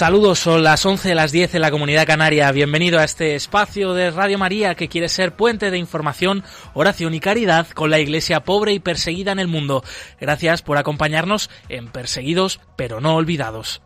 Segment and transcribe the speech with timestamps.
[0.00, 2.50] Saludos, son las 11 de las 10 en la Comunidad Canaria.
[2.52, 7.20] Bienvenido a este espacio de Radio María que quiere ser puente de información, oración y
[7.20, 9.84] caridad con la iglesia pobre y perseguida en el mundo.
[10.18, 13.82] Gracias por acompañarnos en Perseguidos pero no olvidados.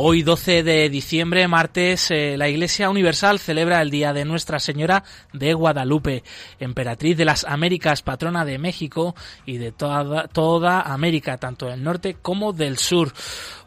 [0.00, 5.02] Hoy 12 de diciembre, martes, eh, la Iglesia Universal celebra el Día de Nuestra Señora
[5.32, 6.22] de Guadalupe,
[6.60, 12.16] emperatriz de las Américas, patrona de México y de toda, toda América, tanto del norte
[12.22, 13.12] como del sur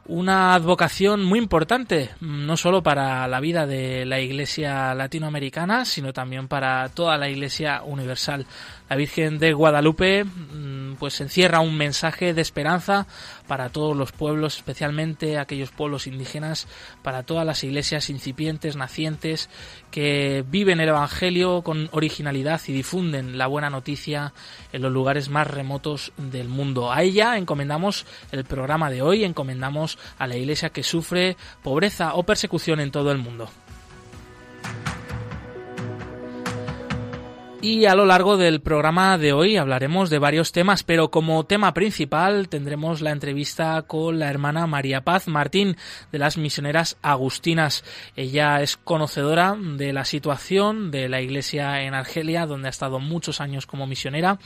[0.06, 6.48] una advocación muy importante, no solo para la vida de la Iglesia latinoamericana, sino también
[6.48, 8.46] para toda la Iglesia universal.
[8.92, 13.08] La Virgen de Guadalupe mm, pues encierra un mensaje de esperanza
[13.48, 16.68] para todos los pueblos, especialmente aquellos pueblos indígenas,
[17.02, 19.50] para todas las iglesias incipientes, nacientes,
[19.92, 24.34] que viven el Evangelio con originalidad y difunden la buena noticia
[24.74, 26.92] en los lugares más remotos del mundo.
[26.92, 32.24] A ella encomendamos el programa de hoy, encomendamos a la iglesia que sufre pobreza o
[32.24, 33.48] persecución en todo el mundo.
[37.64, 41.76] Y a lo largo del programa de hoy hablaremos de varios temas, pero como tema
[41.76, 45.78] principal tendremos la entrevista con la hermana María Paz Martín
[46.12, 47.84] de las misioneras agustinas.
[48.16, 53.42] Ella es conocedora de la situación de la iglesia en Argelia, donde ha estado muchos
[53.42, 54.40] años como misionera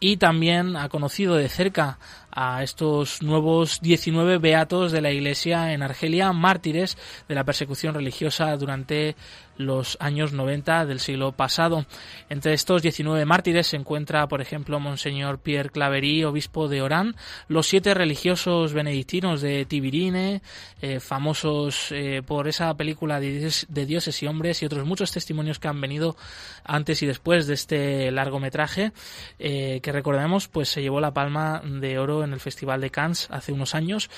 [0.00, 1.98] y también ha conocido de cerca
[2.32, 6.96] a estos nuevos 19 beatos de la Iglesia en Argelia, mártires
[7.28, 9.16] de la persecución religiosa durante
[9.60, 11.84] los años 90 del siglo pasado.
[12.28, 17.14] Entre estos 19 mártires se encuentra, por ejemplo, Monseñor Pierre Claverí, obispo de Orán,
[17.48, 20.40] los siete religiosos benedictinos de Tibirine,
[20.80, 25.68] eh, famosos eh, por esa película de, dioses y hombres y otros muchos testimonios que
[25.68, 26.16] han venido
[26.64, 28.92] antes y después de este largometraje,
[29.38, 33.28] eh, que recordemos, pues se llevó la palma de oro en el Festival de Cannes
[33.30, 34.10] hace unos años.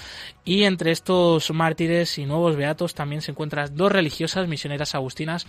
[0.44, 5.47] Y entre estos mártires y nuevos beatos también se encuentran dos religiosas misioneras agustinas.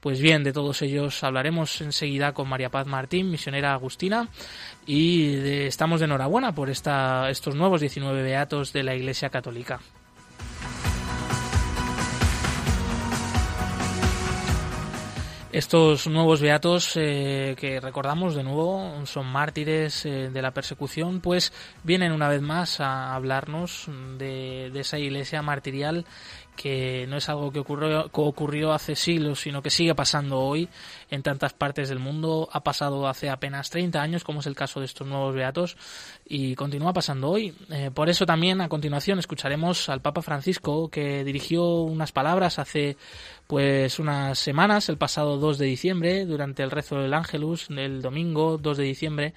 [0.00, 4.28] Pues bien, de todos ellos hablaremos enseguida con María Paz Martín, misionera agustina.
[4.86, 5.34] Y
[5.66, 9.80] estamos de enhorabuena por esta, estos nuevos 19 beatos de la Iglesia Católica.
[15.56, 21.50] Estos nuevos beatos eh, que recordamos de nuevo son mártires eh, de la persecución, pues
[21.82, 26.04] vienen una vez más a hablarnos de, esa iglesia martirial
[26.56, 30.68] que no es algo que ocurrió, ocurrió hace siglos, sino que sigue pasando hoy
[31.10, 32.48] en tantas partes del mundo.
[32.52, 35.76] Ha pasado hace apenas 30 años, como es el caso de estos nuevos beatos,
[36.26, 37.54] y continúa pasando hoy.
[37.70, 42.96] Eh, por eso también a continuación escucharemos al Papa Francisco, que dirigió unas palabras hace
[43.46, 48.58] pues unas semanas, el pasado 2 de diciembre, durante el rezo del Ángelus, el domingo
[48.58, 49.34] 2 de diciembre,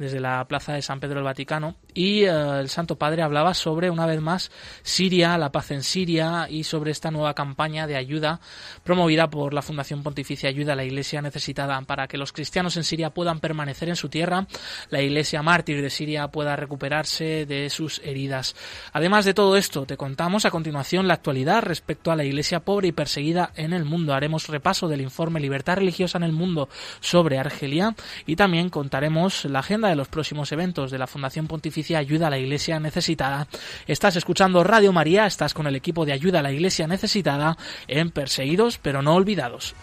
[0.00, 2.30] desde la plaza de San Pedro del Vaticano y eh,
[2.60, 4.50] el Santo Padre hablaba sobre una vez más
[4.82, 8.40] Siria, la paz en Siria y sobre esta nueva campaña de ayuda
[8.82, 12.84] promovida por la Fundación Pontificia Ayuda a la Iglesia Necesitada para que los cristianos en
[12.84, 14.46] Siria puedan permanecer en su tierra,
[14.88, 18.56] la Iglesia mártir de Siria pueda recuperarse de sus heridas.
[18.94, 22.88] Además de todo esto, te contamos a continuación la actualidad respecto a la Iglesia pobre
[22.88, 24.14] y perseguida en el mundo.
[24.14, 27.94] Haremos repaso del informe Libertad Religiosa en el Mundo sobre Argelia
[28.24, 32.30] y también contaremos la agenda de los próximos eventos de la Fundación Pontificia Ayuda a
[32.30, 33.46] la Iglesia Necesitada.
[33.86, 37.56] Estás escuchando Radio María, estás con el equipo de Ayuda a la Iglesia Necesitada
[37.88, 39.74] en Perseguidos pero no olvidados.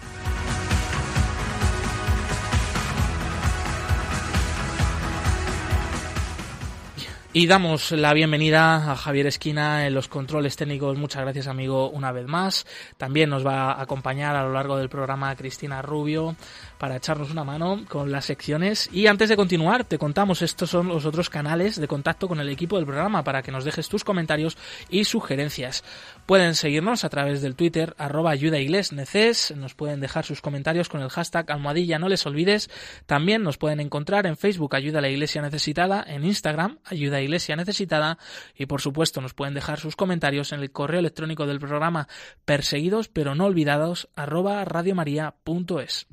[7.37, 10.97] Y damos la bienvenida a Javier Esquina en los controles técnicos.
[10.97, 12.65] Muchas gracias, amigo, una vez más.
[12.97, 16.35] También nos va a acompañar a lo largo del programa Cristina Rubio
[16.77, 18.89] para echarnos una mano con las secciones.
[18.91, 22.49] Y antes de continuar, te contamos, estos son los otros canales de contacto con el
[22.49, 24.57] equipo del programa para que nos dejes tus comentarios
[24.89, 25.83] y sugerencias.
[26.25, 31.09] Pueden seguirnos a través del Twitter, arroba neces, nos pueden dejar sus comentarios con el
[31.09, 32.69] hashtag almohadilla no les olvides.
[33.05, 37.21] También nos pueden encontrar en Facebook Ayuda a la Iglesia Necesitada, en Instagram Ayuda a
[37.21, 38.17] Iglesia Necesitada
[38.55, 42.07] y por supuesto nos pueden dejar sus comentarios en el correo electrónico del programa
[42.45, 46.07] perseguidos pero no olvidados arroba radiomaria.es.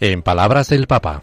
[0.00, 1.22] En palabras del Papa.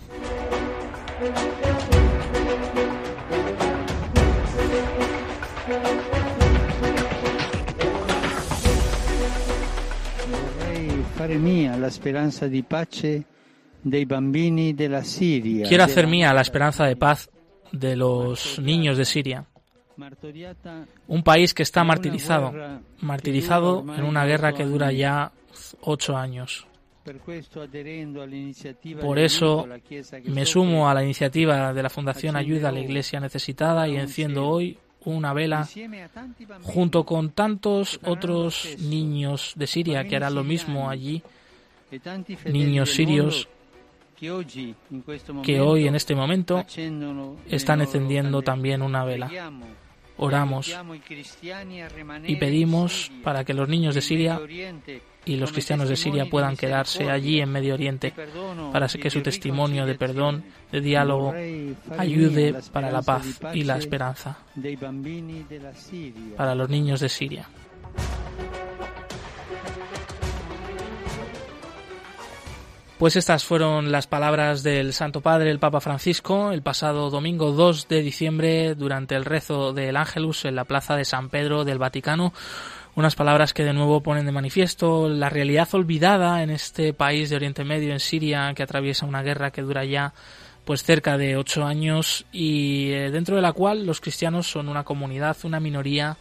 [15.67, 17.29] Quiero hacer mía la esperanza de paz
[17.71, 19.50] de los niños de Siria.
[21.07, 22.53] Un país que está martirizado,
[23.01, 25.31] martirizado en una guerra que dura ya
[25.81, 26.67] ocho años.
[29.01, 29.67] Por eso
[30.25, 34.47] me sumo a la iniciativa de la Fundación Ayuda a la Iglesia Necesitada y enciendo
[34.47, 35.67] hoy una vela
[36.61, 41.23] junto con tantos otros niños de Siria que harán lo mismo allí,
[42.45, 43.47] niños sirios
[45.43, 46.63] que hoy en este momento
[47.47, 49.31] están encendiendo también una vela.
[50.23, 50.71] Oramos
[52.27, 54.39] y pedimos para que los niños de Siria
[55.25, 58.13] y los cristianos de Siria puedan quedarse allí en Medio Oriente
[58.71, 61.33] para que su testimonio de perdón, de diálogo,
[61.97, 64.37] ayude para la paz y la esperanza
[66.37, 67.49] para los niños de Siria.
[73.01, 77.87] Pues estas fueron las palabras del Santo Padre, el Papa Francisco, el pasado domingo 2
[77.87, 82.31] de diciembre durante el rezo del Ángelus en la plaza de San Pedro del Vaticano.
[82.93, 87.37] Unas palabras que de nuevo ponen de manifiesto la realidad olvidada en este país de
[87.37, 90.13] Oriente Medio, en Siria, que atraviesa una guerra que dura ya
[90.63, 94.83] pues cerca de ocho años y eh, dentro de la cual los cristianos son una
[94.83, 96.17] comunidad, una minoría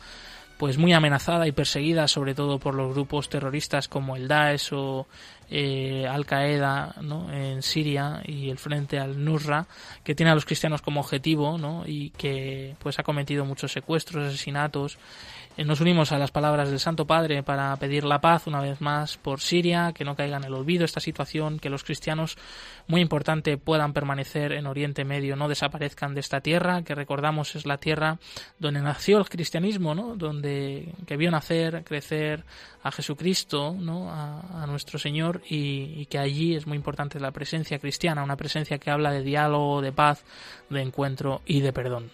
[0.61, 5.07] pues muy amenazada y perseguida sobre todo por los grupos terroristas como el Daesh o
[5.49, 7.33] eh, Al Qaeda ¿no?
[7.33, 9.67] en Siria y el frente al Nusra
[10.05, 11.85] que tiene a los cristianos como objetivo ¿no?
[11.87, 14.99] y que pues ha cometido muchos secuestros, asesinatos
[15.65, 19.19] nos unimos a las palabras del Santo Padre para pedir la paz una vez más
[19.19, 22.39] por Siria, que no caiga en el olvido esta situación, que los cristianos,
[22.87, 27.67] muy importante, puedan permanecer en Oriente Medio, no desaparezcan de esta tierra, que recordamos es
[27.67, 28.19] la tierra
[28.59, 30.17] donde nació el cristianismo, ¿no?
[30.17, 32.45] donde que vio nacer, crecer
[32.83, 34.11] a Jesucristo, ¿no?
[34.11, 38.91] a, nuestro Señor, y que allí es muy importante la presencia cristiana, una presencia que
[38.91, 40.25] habla de diálogo, de paz,
[40.71, 42.11] de encuentro y de perdón.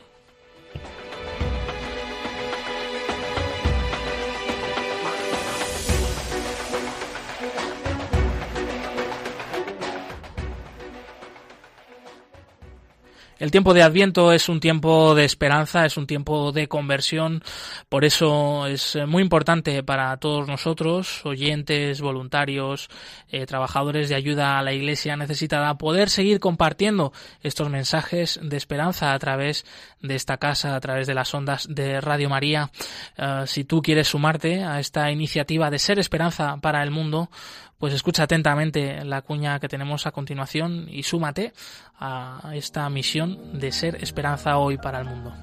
[13.38, 17.42] El tiempo de Adviento es un tiempo de esperanza, es un tiempo de conversión,
[17.90, 22.88] por eso es muy importante para todos nosotros, oyentes, voluntarios,
[23.28, 27.12] eh, trabajadores de ayuda a la Iglesia necesitada, poder seguir compartiendo
[27.42, 29.66] estos mensajes de esperanza a través
[30.00, 32.70] de esta casa, a través de las ondas de Radio María.
[33.18, 37.28] Eh, si tú quieres sumarte a esta iniciativa de ser esperanza para el mundo,
[37.78, 41.52] pues escucha atentamente la cuña que tenemos a continuación y súmate
[41.98, 45.34] a esta misión de ser esperanza hoy para el mundo.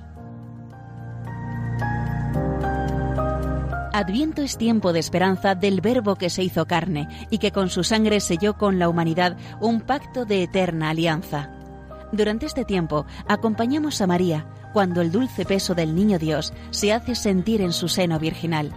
[3.94, 7.84] Adviento es tiempo de esperanza del Verbo que se hizo carne y que con su
[7.84, 11.52] sangre selló con la humanidad un pacto de eterna alianza.
[12.12, 17.14] Durante este tiempo acompañamos a María cuando el dulce peso del Niño Dios se hace
[17.14, 18.74] sentir en su seno virginal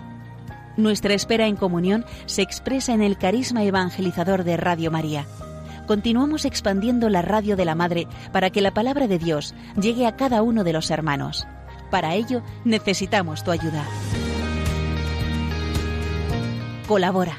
[0.76, 5.26] nuestra espera en comunión se expresa en el carisma evangelizador de Radio María.
[5.86, 10.16] Continuamos expandiendo la radio de la Madre para que la palabra de Dios llegue a
[10.16, 11.46] cada uno de los hermanos.
[11.90, 13.84] Para ello necesitamos tu ayuda.
[16.88, 17.38] Colabora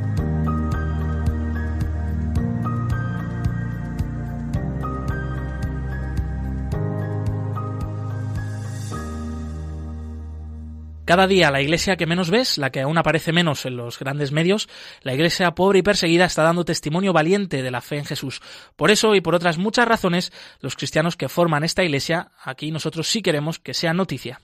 [11.11, 14.31] Cada día la iglesia que menos ves, la que aún aparece menos en los grandes
[14.31, 14.69] medios,
[15.01, 18.41] la iglesia pobre y perseguida está dando testimonio valiente de la fe en Jesús.
[18.77, 23.09] Por eso y por otras muchas razones, los cristianos que forman esta iglesia, aquí nosotros
[23.09, 24.39] sí queremos que sea noticia.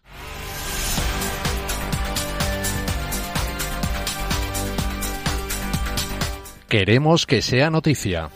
[6.68, 8.30] Queremos que sea noticia.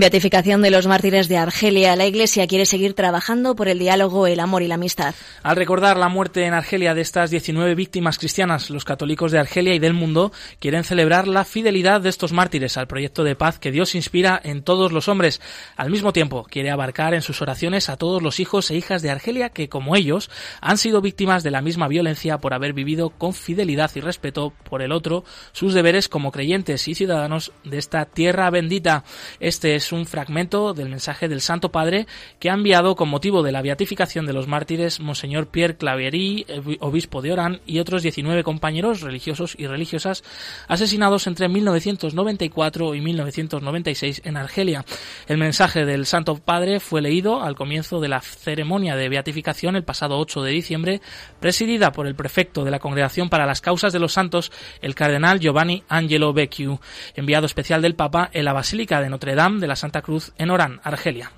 [0.00, 1.96] Beatificación de los mártires de Argelia.
[1.96, 5.12] La Iglesia quiere seguir trabajando por el diálogo, el amor y la amistad.
[5.42, 9.74] Al recordar la muerte en Argelia de estas 19 víctimas cristianas, los católicos de Argelia
[9.74, 13.72] y del mundo quieren celebrar la fidelidad de estos mártires al proyecto de paz que
[13.72, 15.40] Dios inspira en todos los hombres.
[15.74, 19.10] Al mismo tiempo, quiere abarcar en sus oraciones a todos los hijos e hijas de
[19.10, 23.34] Argelia que, como ellos, han sido víctimas de la misma violencia por haber vivido con
[23.34, 28.48] fidelidad y respeto por el otro sus deberes como creyentes y ciudadanos de esta tierra
[28.50, 29.02] bendita.
[29.40, 32.06] Este es un fragmento del mensaje del Santo Padre
[32.38, 36.46] que ha enviado con motivo de la beatificación de los mártires Monseñor Pierre Claverie,
[36.80, 40.24] obispo de Orán, y otros 19 compañeros religiosos y religiosas
[40.68, 44.84] asesinados entre 1994 y 1996 en Argelia.
[45.26, 49.84] El mensaje del Santo Padre fue leído al comienzo de la ceremonia de beatificación el
[49.84, 51.00] pasado 8 de diciembre,
[51.40, 54.52] presidida por el prefecto de la Congregación para las Causas de los Santos,
[54.82, 56.80] el cardenal Giovanni Angelo Becciu,
[57.14, 60.50] enviado especial del Papa en la Basílica de Notre Dame de la Santa Cruz en
[60.50, 61.32] Orán, Argelia.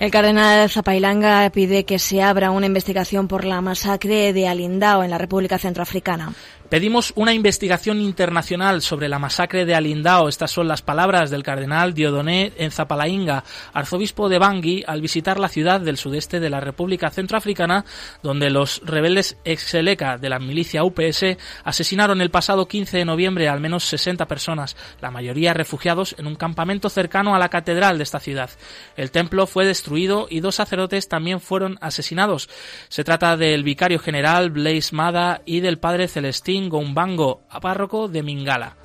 [0.00, 5.10] El cardenal Zapailanga pide que se abra una investigación por la masacre de Alindao en
[5.10, 6.34] la República Centroafricana.
[6.68, 10.28] Pedimos una investigación internacional sobre la masacre de Alindao.
[10.28, 13.44] Estas son las palabras del cardenal Diodoné en Zapalainga,
[13.74, 17.84] arzobispo de Bangui, al visitar la ciudad del sudeste de la República Centroafricana,
[18.22, 23.60] donde los rebeldes ex-Seleca de la milicia UPS asesinaron el pasado 15 de noviembre al
[23.60, 28.20] menos 60 personas, la mayoría refugiados en un campamento cercano a la catedral de esta
[28.20, 28.50] ciudad.
[28.96, 32.48] El templo fue destruido y dos sacerdotes también fueron asesinados.
[32.88, 36.08] Se trata del vicario general Blaise Mada y del padre
[36.54, 38.76] Celestín Gombango, párroco de Mingala.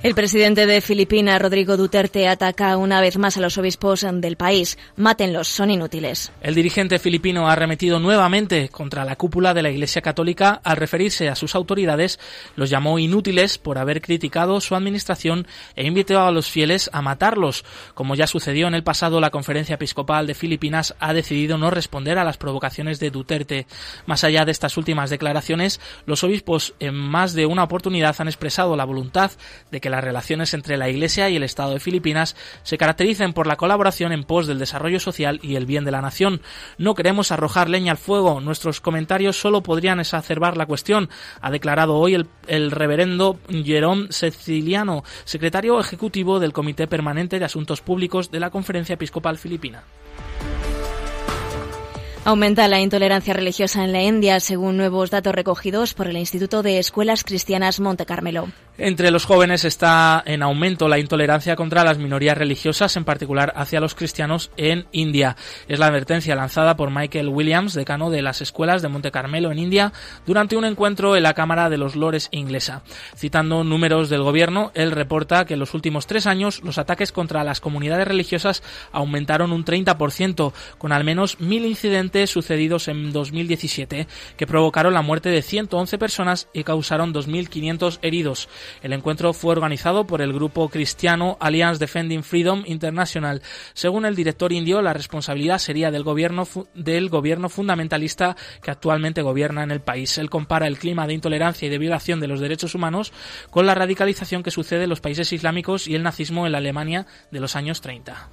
[0.00, 4.78] El presidente de Filipinas, Rodrigo Duterte, ataca una vez más a los obispos del país.
[4.94, 6.30] Mátenlos, son inútiles.
[6.40, 11.28] El dirigente filipino ha arremetido nuevamente contra la cúpula de la Iglesia Católica al referirse
[11.28, 12.20] a sus autoridades.
[12.54, 17.64] Los llamó inútiles por haber criticado su administración e invitó a los fieles a matarlos.
[17.94, 22.18] Como ya sucedió en el pasado, la Conferencia Episcopal de Filipinas ha decidido no responder
[22.18, 23.66] a las provocaciones de Duterte.
[24.06, 28.76] Más allá de estas últimas declaraciones, los obispos en más de una oportunidad han expresado
[28.76, 29.32] la voluntad
[29.72, 33.46] de que las relaciones entre la Iglesia y el Estado de Filipinas se caractericen por
[33.46, 36.40] la colaboración en pos del desarrollo social y el bien de la nación.
[36.76, 41.08] No queremos arrojar leña al fuego, nuestros comentarios solo podrían exacerbar la cuestión,
[41.40, 47.80] ha declarado hoy el, el reverendo Jerome Ceciliano, secretario ejecutivo del Comité Permanente de Asuntos
[47.80, 49.84] Públicos de la Conferencia Episcopal Filipina.
[52.24, 56.78] Aumenta la intolerancia religiosa en la India, según nuevos datos recogidos por el Instituto de
[56.78, 58.48] Escuelas Cristianas Monte Carmelo.
[58.80, 63.80] Entre los jóvenes está en aumento la intolerancia contra las minorías religiosas, en particular hacia
[63.80, 65.34] los cristianos en India.
[65.66, 69.58] Es la advertencia lanzada por Michael Williams, decano de las escuelas de Monte Carmelo en
[69.58, 69.92] India,
[70.26, 72.82] durante un encuentro en la Cámara de los Lores inglesa.
[73.16, 77.42] Citando números del gobierno, él reporta que en los últimos tres años los ataques contra
[77.42, 84.06] las comunidades religiosas aumentaron un 30%, con al menos mil incidentes sucedidos en 2017
[84.36, 88.48] que provocaron la muerte de 111 personas y causaron 2.500 heridos.
[88.82, 93.42] El encuentro fue organizado por el grupo cristiano Alliance Defending Freedom International.
[93.74, 99.62] Según el director indio, la responsabilidad sería del gobierno, del gobierno fundamentalista que actualmente gobierna
[99.62, 100.18] en el país.
[100.18, 103.12] Él compara el clima de intolerancia y de violación de los derechos humanos
[103.50, 107.06] con la radicalización que sucede en los países islámicos y el nazismo en la Alemania
[107.30, 108.28] de los años 30.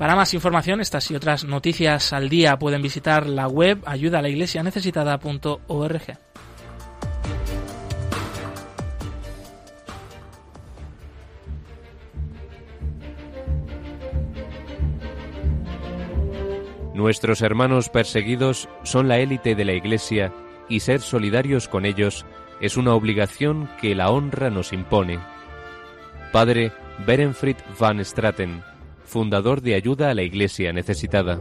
[0.00, 6.29] Para más información, estas y otras noticias al día pueden visitar la web ayudalaiglesianecesitada.org.
[17.00, 20.34] Nuestros hermanos perseguidos son la élite de la Iglesia
[20.68, 22.26] y ser solidarios con ellos
[22.60, 25.18] es una obligación que la honra nos impone.
[26.30, 26.72] Padre
[27.06, 28.62] Berenfried van Straten
[29.02, 31.40] fundador de Ayuda a la Iglesia Necesitada.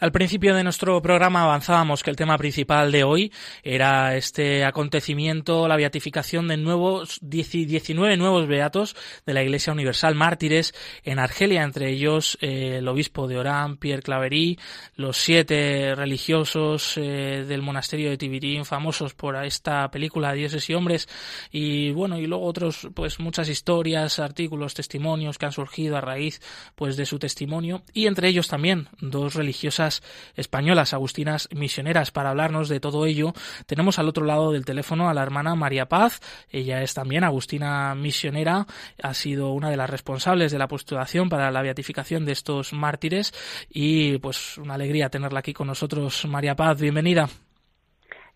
[0.00, 3.30] Al principio de nuestro programa avanzábamos que el tema principal de hoy
[3.62, 10.72] era este acontecimiento, la beatificación de nuevos 19 nuevos beatos de la Iglesia Universal Mártires
[11.04, 14.58] en Argelia, entre ellos eh, el obispo de Orán, Pierre Claverie,
[14.94, 21.10] los siete religiosos eh, del monasterio de Tibirín, famosos por esta película Dioses y Hombres,
[21.52, 26.40] y bueno, y luego otros, pues muchas historias, artículos, testimonios que han surgido a raíz
[26.74, 29.89] pues de su testimonio, y entre ellos también dos religiosas
[30.36, 32.10] españolas, agustinas misioneras.
[32.10, 33.32] Para hablarnos de todo ello,
[33.66, 36.20] tenemos al otro lado del teléfono a la hermana María Paz.
[36.50, 38.66] Ella es también agustina misionera,
[39.02, 43.32] ha sido una de las responsables de la postulación para la beatificación de estos mártires
[43.68, 46.26] y pues una alegría tenerla aquí con nosotros.
[46.26, 47.28] María Paz, bienvenida.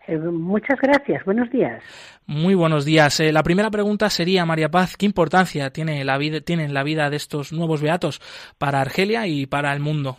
[0.07, 1.23] Eh, muchas gracias.
[1.25, 1.81] Buenos días.
[2.27, 3.19] Muy buenos días.
[3.19, 7.09] Eh, la primera pregunta sería, María Paz, ¿qué importancia tiene la vida, tiene la vida
[7.09, 8.21] de estos nuevos beatos
[8.57, 10.17] para Argelia y para el mundo?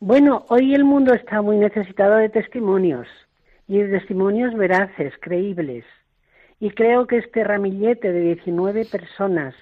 [0.00, 3.08] Bueno, hoy el mundo está muy necesitado de testimonios
[3.66, 5.86] y de testimonios veraces, creíbles.
[6.60, 9.54] Y creo que este ramillete de 19 personas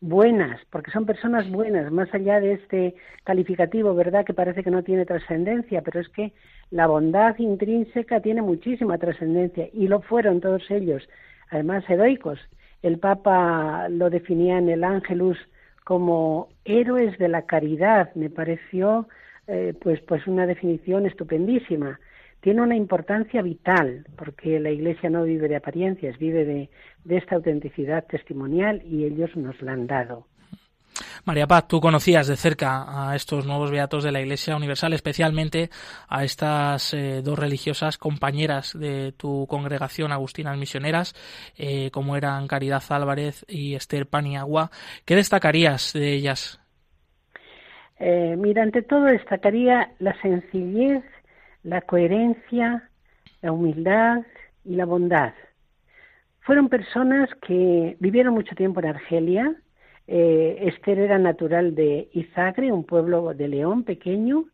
[0.00, 2.94] buenas, porque son personas buenas, más allá de este
[3.24, 4.24] calificativo, ¿verdad?
[4.24, 6.32] Que parece que no tiene trascendencia, pero es que
[6.70, 11.06] la bondad intrínseca tiene muchísima trascendencia y lo fueron todos ellos,
[11.50, 12.40] además heroicos.
[12.80, 15.36] El Papa lo definía en el Ángelus
[15.84, 19.06] como héroes de la caridad, me pareció
[19.48, 21.98] eh, pues, pues una definición estupendísima
[22.40, 26.70] tiene una importancia vital, porque la Iglesia no vive de apariencias, vive de,
[27.16, 30.26] esta autenticidad testimonial y ellos nos la han dado.
[31.24, 35.70] María Paz, tú conocías de cerca a estos nuevos beatos de la Iglesia Universal, especialmente
[36.08, 41.14] a estas eh, dos religiosas compañeras de tu congregación, Agustinas Misioneras,
[41.56, 44.70] eh, como eran Caridad Álvarez y Esther Paniagua.
[45.04, 46.60] ¿Qué destacarías de ellas?
[48.00, 51.02] Eh, mira, ante todo destacaría la sencillez
[51.62, 52.88] la coherencia,
[53.42, 54.22] la humildad
[54.64, 55.34] y la bondad.
[56.40, 59.54] Fueron personas que vivieron mucho tiempo en Argelia.
[60.06, 64.46] Eh, Esther era natural de Izagre, un pueblo de León pequeño,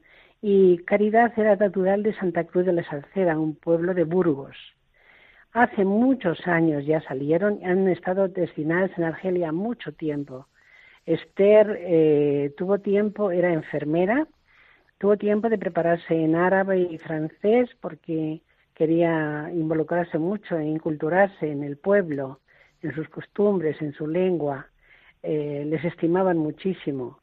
[0.42, 4.56] y Caridad era natural de Santa Cruz de la Salceda, un pueblo de Burgos.
[5.52, 10.48] Hace muchos años ya salieron, y han estado destinadas en Argelia mucho tiempo.
[11.06, 14.26] Esther eh, tuvo tiempo, era enfermera,
[14.99, 18.40] Tuvo tiempo de prepararse en árabe y francés porque
[18.75, 22.40] quería involucrarse mucho e inculturarse en el pueblo,
[22.80, 24.68] en sus costumbres, en su lengua.
[25.23, 27.18] Eh, les estimaban muchísimo.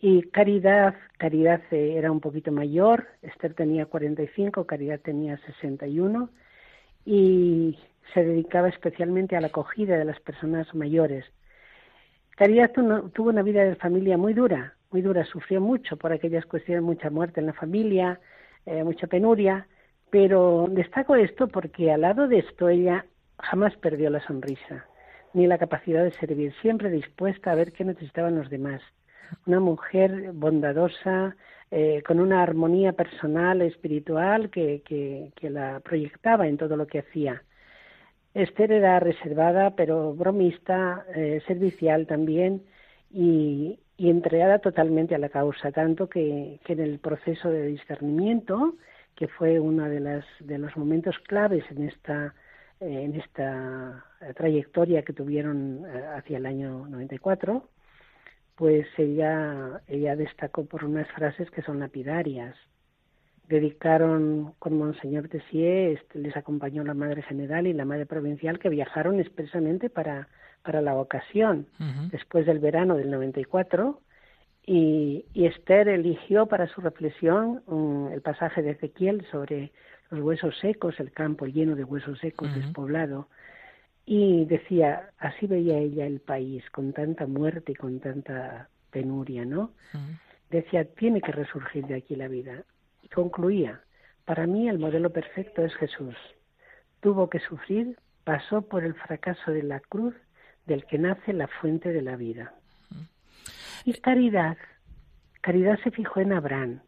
[0.00, 6.30] Y Caridad, Caridad eh, era un poquito mayor, Esther tenía 45, Caridad tenía 61
[7.04, 7.78] y
[8.14, 11.24] se dedicaba especialmente a la acogida de las personas mayores.
[12.36, 16.84] Caridad tuvo una vida de familia muy dura, muy dura, sufrió mucho por aquellas cuestiones,
[16.84, 18.20] mucha muerte en la familia,
[18.66, 19.66] eh, mucha penuria,
[20.10, 23.06] pero destaco esto porque al lado de esto ella
[23.38, 24.86] jamás perdió la sonrisa,
[25.32, 28.82] ni la capacidad de servir, siempre dispuesta a ver qué necesitaban los demás.
[29.46, 31.36] Una mujer bondadosa,
[31.70, 37.42] eh, con una armonía personal, espiritual, que, que, la proyectaba en todo lo que hacía.
[38.36, 42.62] Esther era reservada, pero bromista, eh, servicial también,
[43.10, 48.74] y, entregada totalmente a la causa, tanto que, en el proceso de discernimiento,
[49.14, 52.34] que fue uno de, las, de los momentos claves en esta,
[52.80, 54.04] en esta
[54.36, 57.66] trayectoria que tuvieron eh, hacia el año 94,
[58.54, 62.54] pues ella destacó por unas frases que son lapidarias.
[63.48, 68.68] Dedicaron con Monseñor Tessier, este, les acompañó la Madre General y la Madre Provincial que
[68.68, 70.28] viajaron expresamente para
[70.66, 71.68] para la ocasión,
[72.10, 74.00] después del verano del 94,
[74.66, 79.70] y, y Esther eligió para su reflexión um, el pasaje de Ezequiel sobre
[80.10, 83.28] los huesos secos, el campo lleno de huesos secos, despoblado,
[84.04, 89.70] y decía, así veía ella el país, con tanta muerte y con tanta penuria, ¿no?
[90.50, 92.64] Decía, tiene que resurgir de aquí la vida.
[93.06, 93.82] Y concluía,
[94.24, 96.16] para mí el modelo perfecto es Jesús.
[96.98, 100.12] Tuvo que sufrir, pasó por el fracaso de la cruz
[100.66, 102.52] del que nace la fuente de la vida.
[103.84, 104.56] Y caridad,
[105.40, 106.80] caridad se fijó en Abraham,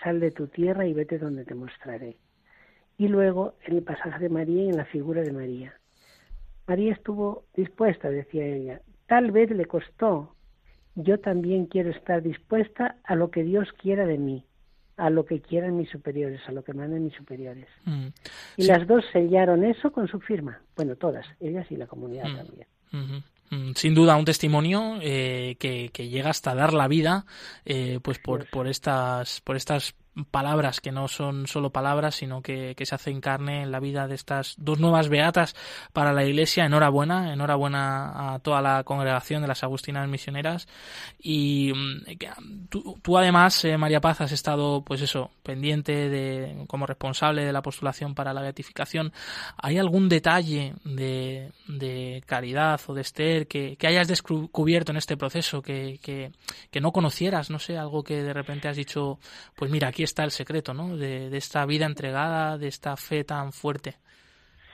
[0.00, 2.18] sal de tu tierra y vete donde te mostraré.
[2.96, 5.74] Y luego en el pasaje de María y en la figura de María.
[6.68, 8.80] María estuvo dispuesta, decía ella.
[9.08, 10.36] Tal vez le costó.
[10.94, 14.46] Yo también quiero estar dispuesta a lo que Dios quiera de mí,
[14.96, 17.66] a lo que quieran mis superiores, a lo que manden mis superiores.
[17.84, 18.06] Mm.
[18.56, 20.60] Y las dos sellaron eso con su firma.
[20.76, 22.36] Bueno, todas, ellas y la comunidad mm.
[22.36, 22.66] también.
[23.50, 27.26] Mm, sin duda un testimonio eh, que, que, llega hasta dar la vida
[27.64, 29.94] eh, pues por, por estas por estas
[30.30, 34.14] palabras que no son solo palabras, sino que, se hacen carne en la vida de
[34.14, 35.56] estas dos nuevas beatas
[35.92, 36.66] para la Iglesia.
[36.66, 40.68] Enhorabuena, enhorabuena a toda la congregación de las Agustinas Misioneras.
[41.18, 47.44] Y mm, tú, además, eh, María Paz, has estado, pues eso, pendiente de, como responsable
[47.44, 49.12] de la postulación para la beatificación.
[49.56, 55.16] ¿Hay algún detalle de, de caridad o de Esther que, que hayas descubierto en este
[55.16, 56.30] proceso que, que,
[56.70, 57.50] que no conocieras?
[57.50, 59.18] No sé, algo que de repente has dicho,
[59.56, 60.96] pues mira, aquí está el secreto, ¿no?
[60.96, 63.96] De, esta vida entregada, de esta fe tan fuerte.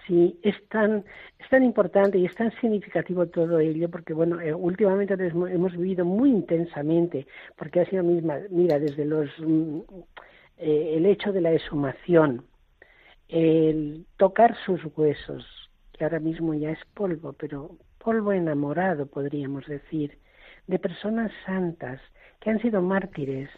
[0.07, 1.05] Sí, es tan,
[1.39, 6.05] es tan importante y es tan significativo todo ello, porque bueno, eh, últimamente hemos, vivido
[6.05, 9.81] muy intensamente, porque ha sido misma, mira, desde los mm,
[10.59, 12.45] eh, el hecho de la exhumación,
[13.29, 15.47] el tocar sus huesos,
[15.93, 20.19] que ahora mismo ya es polvo, pero polvo enamorado, podríamos decir,
[20.67, 22.01] de personas santas
[22.41, 23.51] que han sido mártires,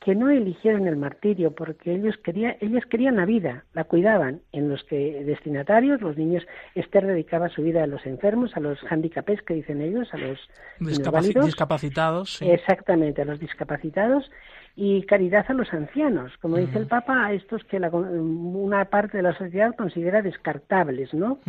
[0.00, 4.40] que no eligieron el martirio porque ellos querían, ellas querían la vida, la cuidaban.
[4.50, 6.42] En los que destinatarios, los niños,
[6.74, 10.38] Esther dedicaba su vida a los enfermos, a los handicapés que dicen ellos, a los
[10.78, 12.40] discapacitados.
[12.40, 14.30] Exactamente, a los discapacitados
[14.74, 19.22] y caridad a los ancianos, como dice el Papa, a estos que una parte de
[19.22, 21.40] la sociedad considera descartables, ¿no?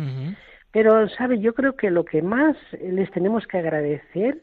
[0.72, 4.42] Pero, sabe, yo creo que lo que más les tenemos que agradecer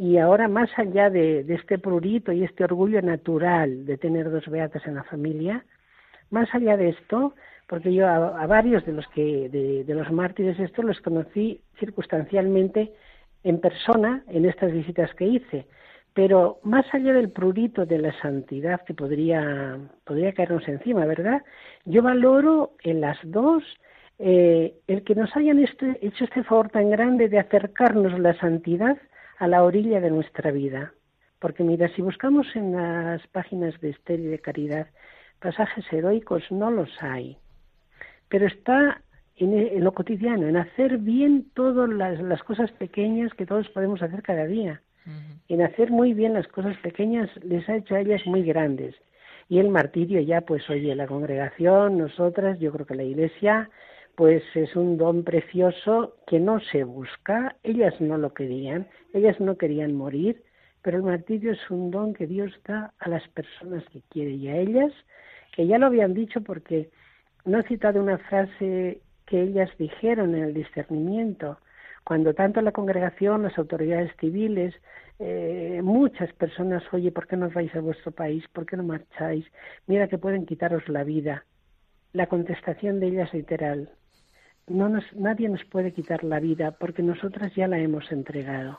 [0.00, 4.86] y ahora, más allá de, este prurito y este orgullo natural de tener dos beatas
[4.86, 5.62] en la familia,
[6.30, 7.34] más allá de esto,
[7.66, 12.94] porque yo a, varios de los que de, los mártires estos los conocí circunstancialmente
[13.44, 15.66] en persona en estas visitas que hice,
[16.14, 21.42] pero más allá del prurito de la santidad que podría podría caernos encima, ¿verdad?
[21.84, 23.62] Yo valoro en las dos
[24.18, 28.96] eh, el que nos hayan este, hecho este favor tan grande de acercarnos la santidad
[29.40, 30.92] a la orilla de nuestra vida.
[31.40, 34.86] Porque mira, si buscamos en las páginas de Esther y de Caridad
[35.40, 37.38] pasajes heroicos, no los hay.
[38.28, 39.00] Pero está
[39.36, 44.46] en, lo cotidiano, en hacer bien todas las, cosas pequeñas que todos podemos hacer cada
[44.46, 44.82] día.
[45.48, 48.94] En hacer muy bien las cosas pequeñas les ha hecho a ellas muy grandes.
[49.48, 53.70] Y el martirio ya, pues oye, la congregación, nosotras, yo creo que la Iglesia,
[54.20, 59.56] pues es un don precioso que no se busca, ellas no lo querían, ellas no
[59.56, 60.42] querían morir,
[60.82, 64.48] pero el martirio es un don que Dios da a las personas que quiere y
[64.48, 64.92] a ellas,
[65.56, 66.90] que ya lo habían dicho porque
[67.46, 71.56] no he citado una frase que ellas dijeron en el discernimiento,
[72.04, 74.74] cuando tanto la congregación, las autoridades civiles,
[75.18, 78.44] eh, muchas personas, oye, ¿por qué no vais a vuestro país?
[78.52, 79.46] ¿Por qué no marcháis?
[79.86, 81.46] Mira que pueden quitaros la vida.
[82.12, 83.88] La contestación de ellas literal,
[84.70, 88.78] no nos, nadie nos puede quitar la vida porque nosotras ya la hemos entregado.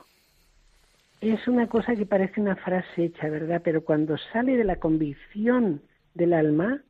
[1.20, 3.60] Es una cosa que parece una frase hecha, ¿verdad?
[3.62, 5.80] Pero cuando sale de la convicción
[6.14, 6.82] del alma,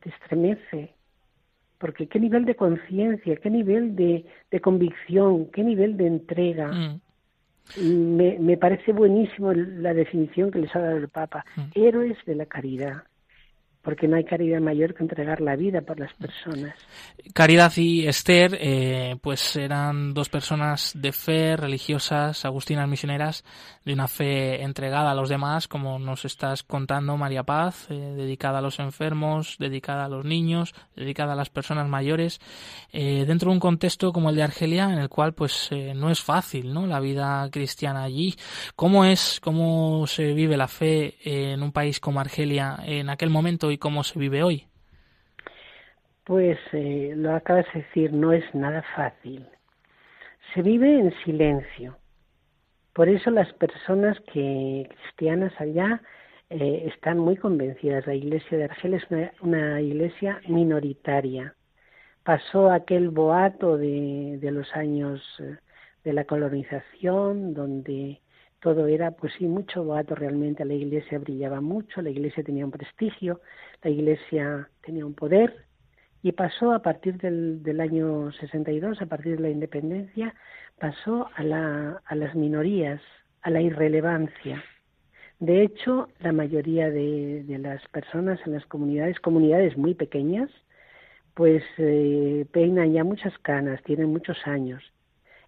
[0.00, 0.94] te estremece.
[1.78, 4.24] Porque qué nivel de conciencia, qué nivel de,
[4.62, 6.72] convicción, qué nivel de entrega.
[6.72, 7.00] Mm.
[8.16, 11.44] Me, me, parece buenísimo la definición que les ha dado el Papa.
[11.56, 11.62] Mm.
[11.74, 13.04] Héroes de la caridad
[13.84, 16.74] porque no hay caridad mayor que entregar la vida por las personas.
[17.34, 23.44] Caridad y Esther, eh, pues eran dos personas de fe, religiosas, agustinas misioneras,
[23.84, 28.58] de una fe entregada a los demás, como nos estás contando, María Paz, eh, dedicada
[28.58, 32.40] a los enfermos, dedicada a los niños, dedicada a las personas mayores,
[32.90, 36.20] eh, dentro de un contexto como el de Argelia, en el cual pues no es
[36.20, 36.86] fácil, ¿no?
[36.86, 38.34] La vida cristiana allí.
[38.76, 43.70] ¿Cómo es, cómo se vive la fe en un país como Argelia en aquel momento
[43.74, 44.66] y cómo se vive hoy?
[46.24, 49.46] Pues eh, lo acabas de decir, no es nada fácil.
[50.54, 51.98] Se vive en silencio.
[52.94, 56.00] Por eso las personas que cristianas allá
[56.50, 58.06] eh, están muy convencidas.
[58.06, 59.02] La iglesia de Argel es
[59.40, 61.54] una, iglesia minoritaria.
[62.22, 65.56] Pasó aquel boato de, los años eh,
[66.04, 68.20] de la colonización, donde
[68.64, 70.64] todo era, pues sí, mucho boato realmente.
[70.64, 73.42] La iglesia brillaba mucho, la iglesia tenía un prestigio,
[73.82, 75.66] la iglesia tenía un poder
[76.22, 80.34] y pasó a partir del, del año 62, a partir de la independencia,
[80.78, 83.02] pasó a, la, a las minorías,
[83.42, 84.64] a la irrelevancia.
[85.40, 90.48] De hecho, la mayoría de, las personas en las comunidades, comunidades muy pequeñas,
[91.34, 94.82] pues eh, peinan ya muchas canas, tienen muchos años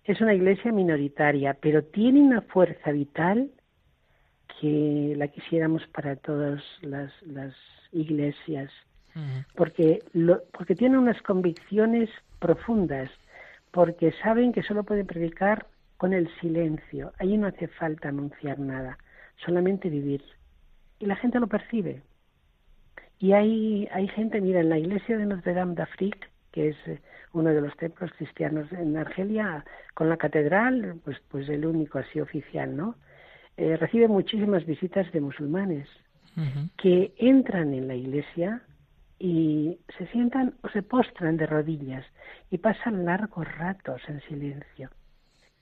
[0.07, 3.51] es una iglesia minoritaria, pero tiene una fuerza vital
[4.61, 7.13] que la quisiéramos para todas las,
[7.93, 8.71] iglesias,
[9.55, 10.03] porque,
[10.53, 13.11] porque tiene unas convicciones profundas,
[13.71, 15.67] porque saben que solo pueden predicar
[15.97, 17.13] con el silencio.
[17.19, 18.99] Allí no hace falta anunciar nada,
[19.45, 20.23] solamente vivir.
[20.99, 22.03] Y la gente lo percibe.
[23.19, 27.01] Y hay, hay gente, mira, en la iglesia de Notre Dame d'Afrique, que es eh,
[27.37, 32.19] uno de los templos cristianos en Argelia, con la catedral, pues, pues el único así
[32.19, 32.97] oficial, ¿no?
[33.59, 35.89] Eh, recibe muchísimas visitas de musulmanes
[36.77, 38.61] que entran en la iglesia
[39.19, 42.05] y se sientan o se postran de rodillas
[42.51, 44.91] y pasan largos ratos en silencio.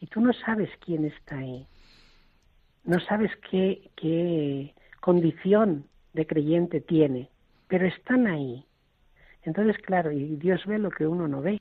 [0.01, 1.69] Y tú no sabes quién está ahí,
[2.83, 7.31] no sabes qué, qué condición de creyente tiene,
[7.69, 8.67] pero están ahí
[9.45, 11.61] entonces, claro, y Dios ve lo que uno no ve.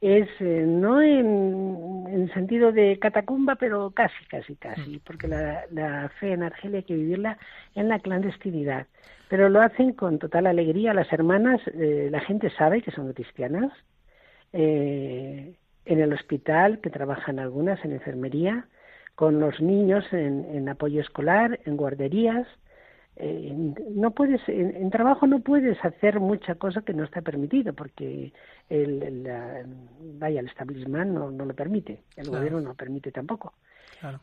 [0.00, 6.08] es eh, no en, en, sentido de catacumba, pero casi, casi, casi, porque la, la,
[6.20, 7.38] fe en Argelia hay que vivirla
[7.74, 8.86] en la clandestinidad.
[9.28, 10.92] Pero lo hacen con total alegría.
[10.94, 13.72] Las hermanas, eh, la gente sabe que son cristianas.
[14.52, 15.54] Eh,
[15.86, 18.66] en el hospital, que trabajan algunas en enfermería,
[19.14, 22.46] con los niños en, en apoyo escolar, en guarderías,
[23.16, 23.54] eh,
[23.90, 28.32] no puedes en, trabajo no puedes hacer mucha cosa que no está permitido porque
[28.68, 29.28] el,
[30.18, 33.54] vaya el establishment no, no lo permite el gobierno no permite tampoco.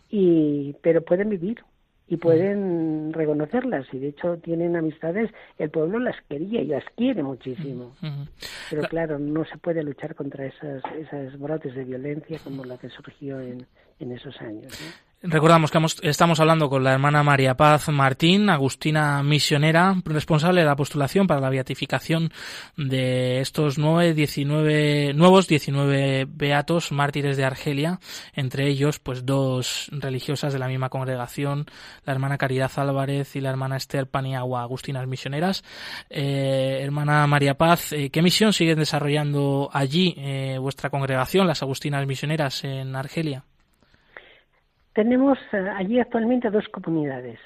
[0.09, 1.63] Y pero pueden vivir
[2.07, 7.23] y pueden reconocerlas y de hecho tienen amistades el pueblo las quería y las quiere
[7.23, 7.95] muchísimo.
[8.69, 12.89] Pero claro no se puede luchar contra esas esas brotes de violencia como la que
[12.89, 13.65] surgió en,
[13.99, 14.77] en esos años
[15.23, 15.79] Recordamos que
[16.09, 21.39] estamos hablando con la hermana María Paz Martín, agustina misionera, responsable de la postulación para
[21.39, 22.31] la beatificación
[22.75, 27.99] de estos nueve, 19, nuevos 19 beatos mártires de Argelia,
[28.33, 31.67] entre ellos pues dos religiosas de la misma congregación,
[32.03, 35.63] la hermana Caridad Álvarez y la hermana Esther Paniagua, agustinas misioneras.
[36.09, 42.07] Eh, hermana María Paz, eh, ¿qué misión siguen desarrollando allí eh, vuestra congregación, las agustinas
[42.07, 43.45] misioneras en Argelia?
[44.93, 47.39] Tenemos eh, allí actualmente dos comunidades.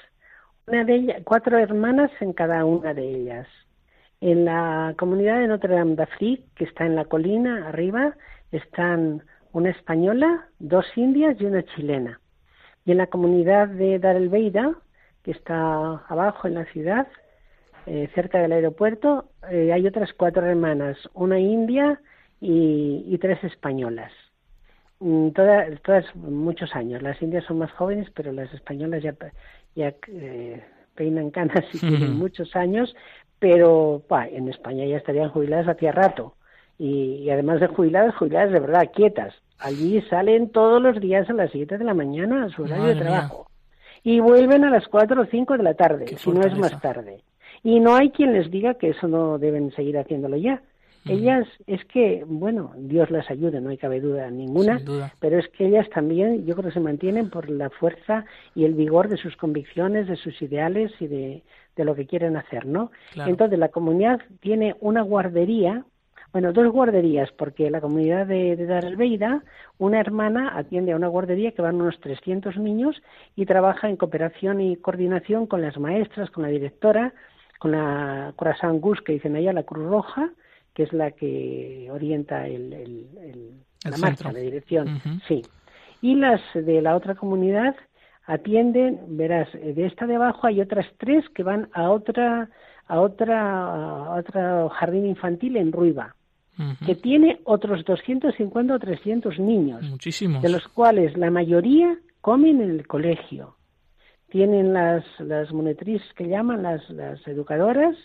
[0.66, 3.46] Una de ellas, cuatro hermanas en cada una de ellas.
[4.20, 8.16] En la comunidad de Notre Dame d'Afrique, que está en la colina arriba,
[8.50, 12.20] están una española, dos indias y una chilena.
[12.84, 14.74] Y en la comunidad de Dar el Beida,
[15.22, 17.06] que está abajo en la ciudad,
[17.86, 22.00] eh, cerca del aeropuerto, eh, hay otras cuatro hermanas, una india
[22.40, 24.12] y tres españolas.
[25.00, 27.02] Mm, todas, todas muchos años.
[27.02, 29.14] Las indias son más jóvenes, pero las españolas ya,
[29.74, 32.94] ya eh, peinan canas y tienen muchos años,
[33.38, 36.34] pero en España ya estarían jubiladas hacía rato.
[36.78, 39.34] Y, además de jubiladas, jubiladas de verdad, quietas.
[39.58, 42.96] Allí salen todos los días a las 7 de la mañana a su horario de
[42.96, 43.50] trabajo.
[44.02, 47.22] Y vuelven a las 4 o 5 de la tarde, si no es más tarde.
[47.62, 50.62] Y no hay quien les diga que eso no deben seguir haciéndolo ya.
[51.08, 54.80] Ellas es que, bueno, Dios las ayude, no hay cabe duda ninguna,
[55.20, 58.74] pero es que ellas también, yo creo que se mantienen por la fuerza y el
[58.74, 61.42] vigor de sus convicciones, de sus ideales y de,
[61.76, 62.90] de lo que quieren hacer, ¿no?
[63.26, 65.84] Entonces, la comunidad tiene una guardería,
[66.32, 69.42] bueno, dos guarderías, porque la comunidad de, de Darelbeida,
[69.78, 73.00] una hermana atiende a una guardería que van unos 300 niños
[73.36, 77.14] y trabaja en cooperación y coordinación con las maestras, con la directora,
[77.58, 80.30] con la Corazón Gus, que dicen allá, la Cruz Roja,
[80.76, 82.68] que es la que orienta el,
[83.82, 85.00] la marcha, la dirección.
[85.26, 85.40] Sí.
[86.02, 87.74] Y las de la otra comunidad
[88.26, 92.50] atienden, verás, de esta de abajo hay otras tres que van a otra
[92.88, 96.14] a otra a otro jardín infantil en Ruiva,
[96.84, 100.42] que tiene otros 250 o 300 niños, Muchísimos.
[100.42, 103.56] de los cuales la mayoría comen en el colegio.
[104.28, 107.96] Tienen las, las monetrices que llaman las, las educadoras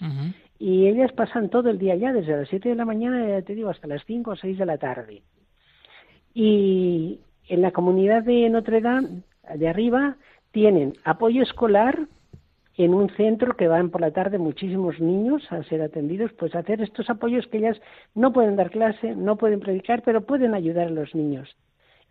[0.62, 3.72] y ellas pasan todo el día ya, desde las 7 de la mañana, te digo,
[3.72, 5.24] hasta las 5 o 6 de la tarde.
[6.36, 9.24] Y en la comunidad de Notre Dame,
[9.56, 10.18] de arriba,
[10.52, 12.02] tienen apoyo escolar
[12.78, 16.80] en un centro que van por la tarde muchísimos niños a ser atendidos, pues hacer
[16.84, 17.82] estos apoyos que ellas
[18.14, 21.50] no pueden dar clase, no pueden predicar, pero pueden ayudar a los niños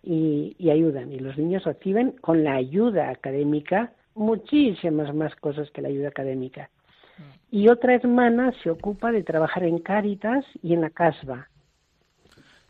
[0.02, 1.12] y, y ayudan.
[1.12, 6.68] Y los niños reciben con la ayuda académica muchísimas más cosas que la ayuda académica
[7.50, 11.48] y otra hermana se ocupa de trabajar en Cáritas y en la Casba.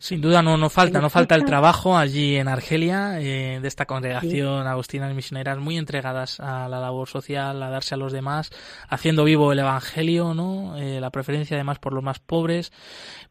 [0.01, 3.85] Sin duda no, no falta, no falta el trabajo allí en Argelia eh, de esta
[3.85, 8.51] congregación agustina y misioneras muy entregadas a la labor social, a darse a los demás,
[8.89, 10.79] haciendo vivo el evangelio, ¿no?
[10.79, 12.73] Eh, la preferencia además por los más pobres,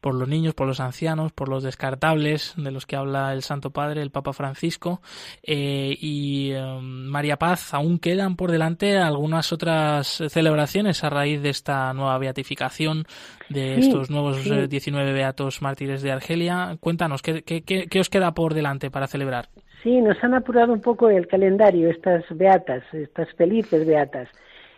[0.00, 3.70] por los niños, por los ancianos, por los descartables de los que habla el Santo
[3.70, 5.02] Padre, el Papa Francisco
[5.42, 7.74] eh, y María Paz.
[7.74, 13.08] Aún quedan por delante algunas otras celebraciones a raíz de esta nueva beatificación
[13.50, 18.90] de estos nuevos 19 beatos mártires de Argelia Cuéntanos, ¿qué, qué, os queda por delante
[18.90, 19.48] para celebrar?
[19.82, 24.28] Sí, nos han apurado un poco el calendario, estas beatas, estas felices beatas.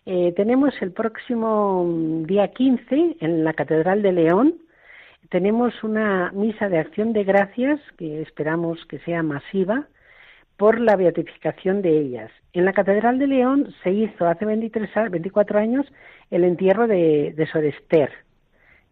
[0.06, 1.84] Eh, tenemos el próximo
[2.26, 4.54] día 15 en la Catedral de León,
[5.28, 9.86] tenemos una misa de acción de gracias que esperamos que sea masiva
[10.56, 12.30] por la beatificación de ellas.
[12.52, 15.86] En la Catedral de León se hizo hace 23, 24 años
[16.30, 17.64] el entierro de, de Sor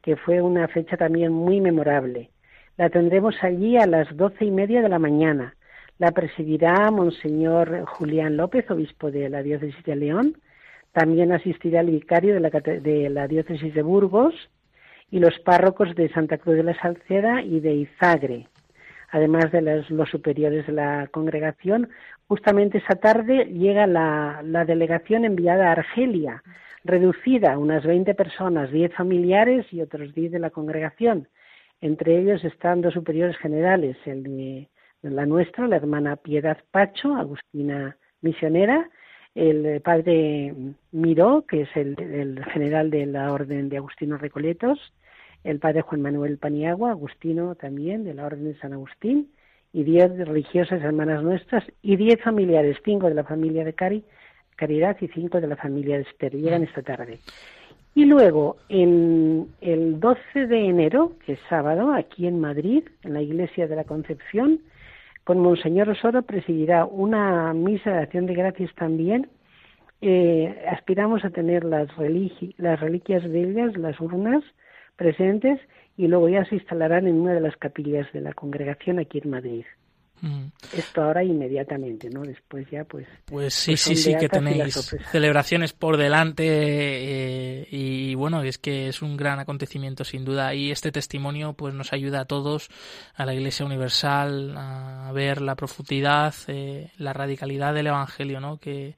[0.03, 2.31] que fue una fecha también muy memorable.
[2.77, 5.55] La tendremos allí a las doce y media de la mañana.
[5.99, 10.37] La presidirá Monseñor Julián López, obispo de la diócesis de León.
[10.93, 14.35] También asistirá el vicario de la, de la diócesis de Burgos
[15.11, 18.49] y los párrocos de Santa Cruz de la Salceda y de Izagre,
[19.11, 21.89] además de los, superiores de la congregación.
[22.29, 26.43] Justamente esa tarde llega la, delegación enviada a Argelia,
[26.85, 31.29] reducida a unas 20 personas, 10 familiares y otros 10 de la congregación.
[31.81, 34.69] Entre ellos están dos superiores generales, el de
[35.03, 38.91] la nuestra, la hermana Piedad Pacho, Agustina misionera,
[39.35, 40.55] el padre
[40.93, 44.93] Miró, que es el, general de la Orden de Agustinos Recoletos,
[45.45, 49.31] el padre Juan Manuel Paniagua, Agustino también, de la Orden de San Agustín,
[49.73, 54.05] y diez religiosas hermanas nuestras, y diez familiares, cinco de la familia de Cari,
[54.57, 56.35] Caridad y cinco de la familia de Esther.
[56.35, 57.19] Llegan esta tarde.
[57.95, 63.23] Y luego, en el 12 de enero, que es sábado, aquí en Madrid, en la
[63.23, 64.61] Iglesia de la Concepción,
[65.25, 69.29] con Monseñor Osoro presidirá una misa de acción de gracias también.
[70.03, 71.89] Eh, aspiramos a tener las,
[72.57, 74.43] las reliquias bellas, las urnas
[75.01, 75.59] presentes,
[75.97, 79.31] y luego ya se instalarán en una de las capillas de la congregación aquí en
[79.31, 79.65] Madrid.
[80.21, 80.49] Mm.
[80.77, 82.21] Esto ahora inmediatamente, ¿no?
[82.21, 83.07] Después ya, pues.
[83.25, 88.89] Pues sí, pues sí, sí, que tenéis celebraciones por delante eh, y bueno, es que
[88.89, 92.69] es un gran acontecimiento sin duda y este testimonio pues nos ayuda a todos,
[93.15, 98.59] a la Iglesia Universal, a ver la profundidad, eh, la radicalidad del Evangelio, ¿no?
[98.59, 98.97] Que,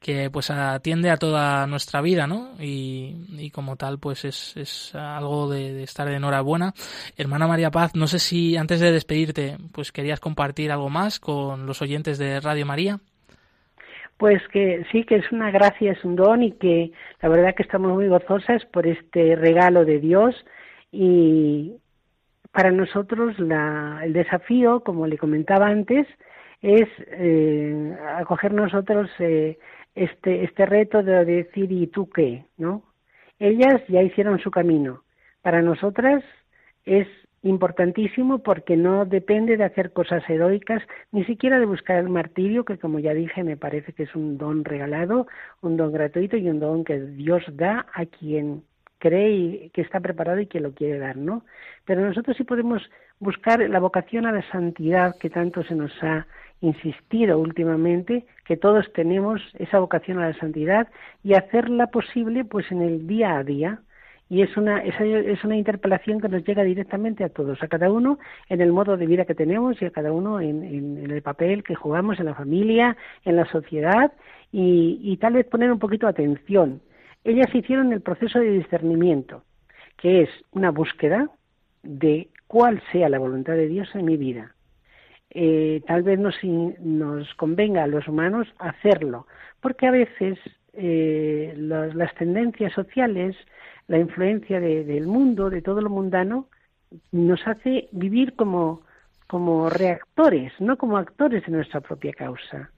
[0.00, 2.52] que pues atiende a toda nuestra vida, ¿no?
[2.58, 6.72] Y, como tal, pues es, es algo de, estar de enhorabuena.
[7.18, 11.66] Hermana María Paz, no sé si antes de despedirte, pues querías compartir algo más con
[11.66, 12.98] los oyentes de Radio María.
[14.16, 17.62] Pues que sí, que es una gracia, es un don y que la verdad que
[17.62, 20.34] estamos muy gozosas por este regalo de Dios
[20.92, 21.74] y
[22.52, 26.06] para nosotros la, el desafío, como le comentaba antes,
[26.62, 29.58] es eh, acoger nosotros eh,
[29.94, 32.44] este, este reto de decir, ¿y tú qué?
[32.56, 32.82] ¿No?
[33.38, 35.04] Ellas ya hicieron su camino.
[35.42, 36.22] Para nosotras
[36.84, 37.06] es
[37.42, 42.78] importantísimo porque no depende de hacer cosas heroicas, ni siquiera de buscar el martirio, que
[42.78, 45.26] como ya dije me parece que es un don regalado,
[45.62, 48.62] un don gratuito y un don que Dios da a quien
[48.98, 51.44] cree y que está preparado y que lo quiere dar, ¿no?
[51.86, 52.82] Pero nosotros sí podemos
[53.18, 56.26] buscar la vocación a la santidad que tanto se nos ha
[56.60, 60.88] insistido últimamente que todos tenemos esa vocación a la santidad
[61.22, 63.80] y hacerla posible pues en el día a día.
[64.28, 68.20] Y es una es una interpelación que nos llega directamente a todos a cada uno
[68.48, 71.74] en el modo de vida que tenemos y a cada uno en, el papel que
[71.74, 74.12] jugamos en la familia en la sociedad
[74.52, 76.80] y, y tal vez poner un poquito de atención.
[77.24, 79.42] Ellas hicieron el proceso de discernimiento
[79.96, 81.28] que es una búsqueda
[81.82, 84.54] de cuál sea la voluntad de Dios en mi vida
[85.30, 89.26] eh, tal vez nos, nos convenga a los humanos hacerlo,
[89.60, 90.38] porque a veces
[90.72, 93.36] eh, las tendencias sociales,
[93.86, 96.48] la influencia del mundo, de todo lo mundano,
[97.12, 98.82] nos hace vivir como,
[99.28, 102.70] como reactores, no como actores de nuestra propia causa.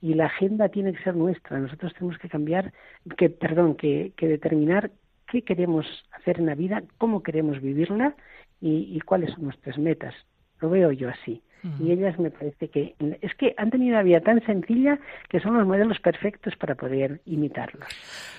[0.00, 1.58] Y la agenda tiene que ser nuestra.
[1.58, 2.72] Nosotros tenemos que cambiar,
[3.16, 4.90] que, perdón, que, que determinar
[5.30, 8.14] qué queremos hacer en la vida, cómo queremos vivirla
[8.60, 10.14] y cuáles son nuestras metas.
[10.60, 11.42] Lo veo yo así
[11.80, 14.98] y ellas me parece que es que han tenido una vida tan sencilla
[15.28, 17.86] que son los modelos perfectos para poder imitarlos.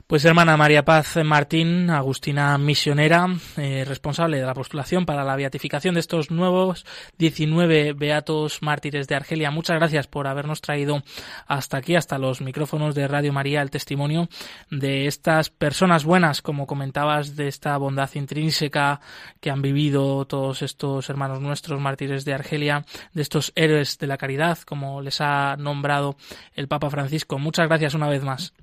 [0.08, 3.26] Pues hermana María Paz Martín, Agustina misionera,
[3.58, 6.86] eh, responsable de la postulación para la beatificación de estos nuevos
[7.18, 9.52] 19 beatos mártires de Argelia.
[9.52, 11.02] Muchas gracias por habernos traído
[11.48, 14.28] hasta aquí, hasta los micrófonos de Radio María, el testimonio
[14.70, 19.00] de estas personas buenas, como comentabas, de esta bondad intrínseca
[19.40, 24.18] que han vivido todos estos hermanos nuestros mártires de Argelia, de estos héroes de la
[24.18, 26.16] caridad, como les ha nombrado
[26.56, 27.40] el Papa Francisco.
[27.40, 28.54] Muchas gracias una vez más.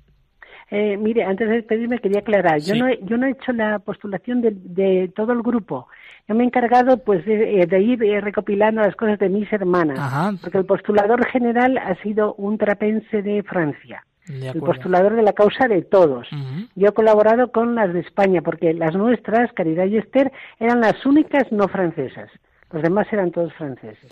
[0.71, 3.79] Eh, mire, antes de despedirme quería aclarar, yo, no he, yo no he hecho la
[3.79, 5.87] postulación de, todo el grupo.
[6.27, 10.39] Yo me he encargado pues de, eh, ir eh, recopilando las cosas de mis hermanas,
[10.41, 14.05] porque el postulador general ha sido un trapense de Francia.
[14.27, 16.27] el postulador de la causa de todos.
[16.75, 21.05] Yo he colaborado con las de España, porque las nuestras, Caridad y Esther, eran las
[21.05, 22.31] únicas no francesas.
[22.71, 24.11] Los demás eran todos franceses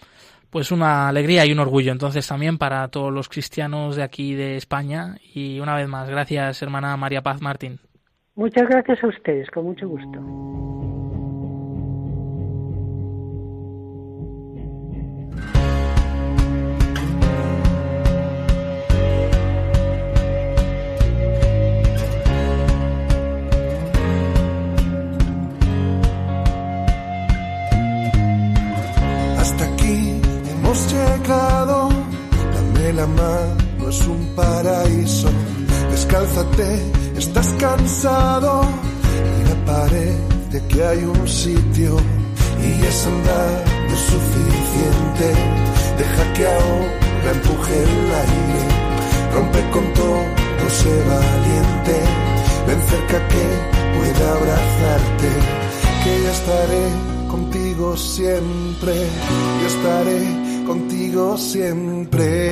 [0.51, 4.57] pues una alegría y un orgullo entonces también para todos los cristianos de aquí de
[4.57, 7.79] España y una vez más gracias hermana María Paz Martín.
[8.35, 10.19] Muchas gracias a ustedes, con mucho gusto.
[33.21, 35.29] Mano es un paraíso.
[35.91, 36.69] Descálzate,
[37.17, 38.63] estás cansado
[39.37, 41.91] y me parece que hay un sitio
[42.67, 43.53] y es andar
[43.89, 45.27] lo suficiente.
[46.01, 48.63] Deja que ahora empuje el aire,
[49.35, 50.21] rompe con todo,
[50.79, 51.95] sé valiente.
[52.67, 53.45] Ven cerca que
[53.97, 55.29] pueda abrazarte,
[56.03, 56.85] que ya estaré
[57.27, 58.93] contigo siempre,
[59.59, 62.51] yo estaré contigo siempre.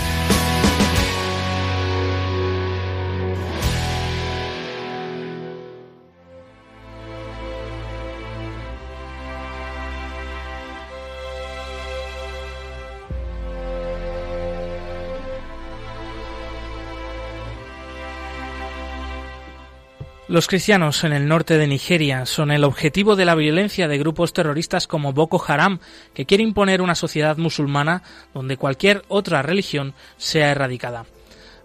[20.31, 24.31] Los cristianos en el norte de Nigeria son el objetivo de la violencia de grupos
[24.31, 25.79] terroristas como Boko Haram,
[26.13, 28.01] que quiere imponer una sociedad musulmana
[28.33, 31.05] donde cualquier otra religión sea erradicada.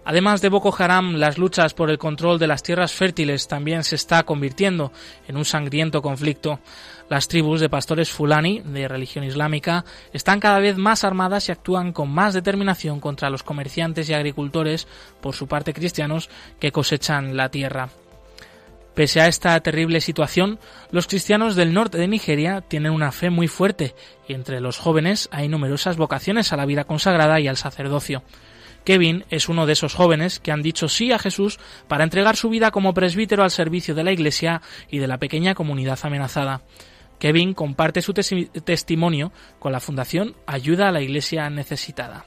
[0.03, 3.95] Además de Boko Haram, las luchas por el control de las tierras fértiles también se
[3.95, 4.91] está convirtiendo
[5.29, 6.59] en un sangriento conflicto.
[7.09, 11.93] Las tribus de pastores fulani, de religión islámica, están cada vez más armadas y actúan
[11.93, 14.89] con más determinación contra los comerciantes y agricultores,
[15.21, 17.87] por su parte cristianos, que cosechan la tierra.
[18.97, 20.57] Pese a esta terrible situación,
[20.89, 23.93] los cristianos del norte de Nigeria tienen una fe muy fuerte
[24.27, 28.23] y entre los jóvenes hay numerosas vocaciones a la vida consagrada y al sacerdocio.
[28.85, 32.49] Kevin es uno de esos jóvenes que han dicho sí a Jesús para entregar su
[32.49, 36.63] vida como presbítero al servicio de la Iglesia y de la pequeña comunidad amenazada.
[37.19, 42.25] Kevin comparte su testimonio con la Fundación Ayuda a la Iglesia Necesitada.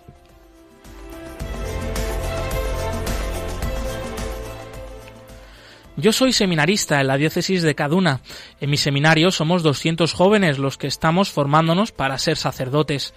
[6.01, 8.23] Yo soy seminarista en la diócesis de Kaduna.
[8.59, 13.13] En mi seminario somos 200 jóvenes los que estamos formándonos para ser sacerdotes.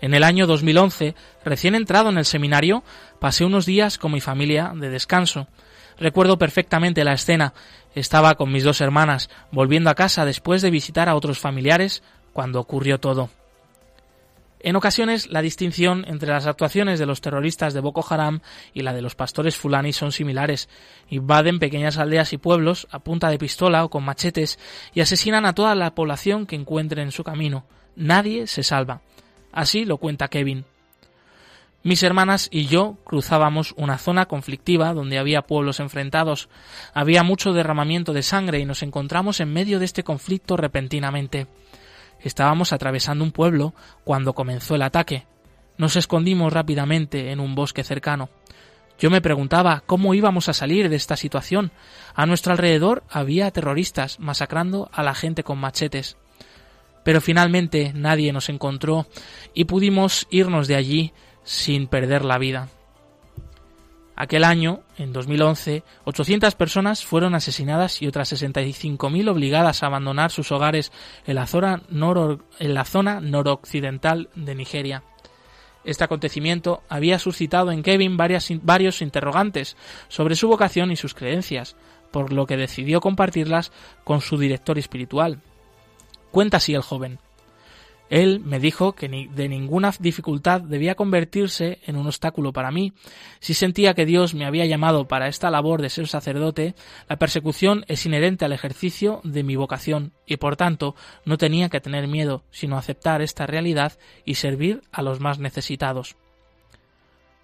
[0.00, 2.84] En el año 2011, recién entrado en el seminario,
[3.18, 5.48] pasé unos días con mi familia de descanso.
[5.98, 7.52] Recuerdo perfectamente la escena.
[7.96, 12.60] Estaba con mis dos hermanas, volviendo a casa después de visitar a otros familiares, cuando
[12.60, 13.28] ocurrió todo.
[14.62, 18.40] En ocasiones, la distinción entre las actuaciones de los terroristas de Boko Haram
[18.74, 20.68] y la de los pastores fulani son similares.
[21.08, 24.58] Invaden pequeñas aldeas y pueblos a punta de pistola o con machetes
[24.92, 27.64] y asesinan a toda la población que encuentren en su camino.
[27.96, 29.00] Nadie se salva.
[29.50, 30.66] Así lo cuenta Kevin.
[31.82, 36.50] Mis hermanas y yo cruzábamos una zona conflictiva donde había pueblos enfrentados.
[36.92, 41.46] Había mucho derramamiento de sangre y nos encontramos en medio de este conflicto repentinamente.
[42.22, 45.26] Estábamos atravesando un pueblo cuando comenzó el ataque.
[45.78, 48.28] Nos escondimos rápidamente en un bosque cercano.
[48.98, 51.72] Yo me preguntaba cómo íbamos a salir de esta situación.
[52.14, 56.18] A nuestro alrededor había terroristas masacrando a la gente con machetes.
[57.02, 59.06] Pero finalmente nadie nos encontró
[59.54, 61.12] y pudimos irnos de allí
[61.44, 62.68] sin perder la vida.
[64.20, 70.52] Aquel año, en 2011, 800 personas fueron asesinadas y otras 65.000 obligadas a abandonar sus
[70.52, 70.92] hogares
[71.26, 71.80] en la, zona
[72.58, 75.04] en la zona noroccidental de Nigeria.
[75.84, 81.74] Este acontecimiento había suscitado en Kevin varios interrogantes sobre su vocación y sus creencias,
[82.10, 83.72] por lo que decidió compartirlas
[84.04, 85.40] con su director espiritual.
[86.30, 87.20] Cuenta así el joven.
[88.10, 92.92] Él me dijo que ni de ninguna dificultad debía convertirse en un obstáculo para mí.
[93.38, 96.74] Si sentía que Dios me había llamado para esta labor de ser sacerdote,
[97.08, 101.80] la persecución es inherente al ejercicio de mi vocación y por tanto no tenía que
[101.80, 103.92] tener miedo, sino aceptar esta realidad
[104.24, 106.16] y servir a los más necesitados.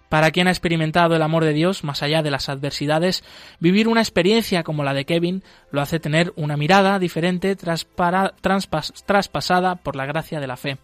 [0.09, 3.23] Para quien ha experimentado el amor de Dios más allá de las adversidades,
[3.59, 9.95] vivir una experiencia como la de Kevin lo hace tener una mirada diferente traspasada por
[9.95, 10.77] la gracia de la fe.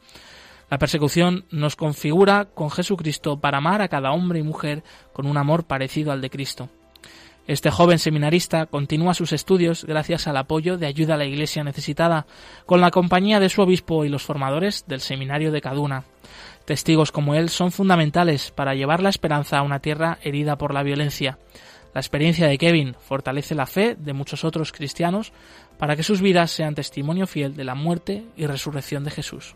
[0.70, 5.38] La persecución nos configura con Jesucristo para amar a cada hombre y mujer con un
[5.38, 6.70] amor parecido al de Cristo.
[7.46, 12.26] Este joven seminarista continúa sus estudios gracias al apoyo de ayuda a la Iglesia necesitada,
[12.66, 16.06] con la compañía de su obispo y los formadores del seminario de Caduna.
[16.66, 20.84] Testigos como él son fundamentales para llevar la esperanza a una tierra herida por la
[20.84, 21.38] violencia.
[21.94, 25.34] La experiencia de Kevin fortalece la fe de muchos otros cristianos
[25.78, 29.56] para que sus vidas sean testimonio fiel de la muerte y resurrección de Jesús.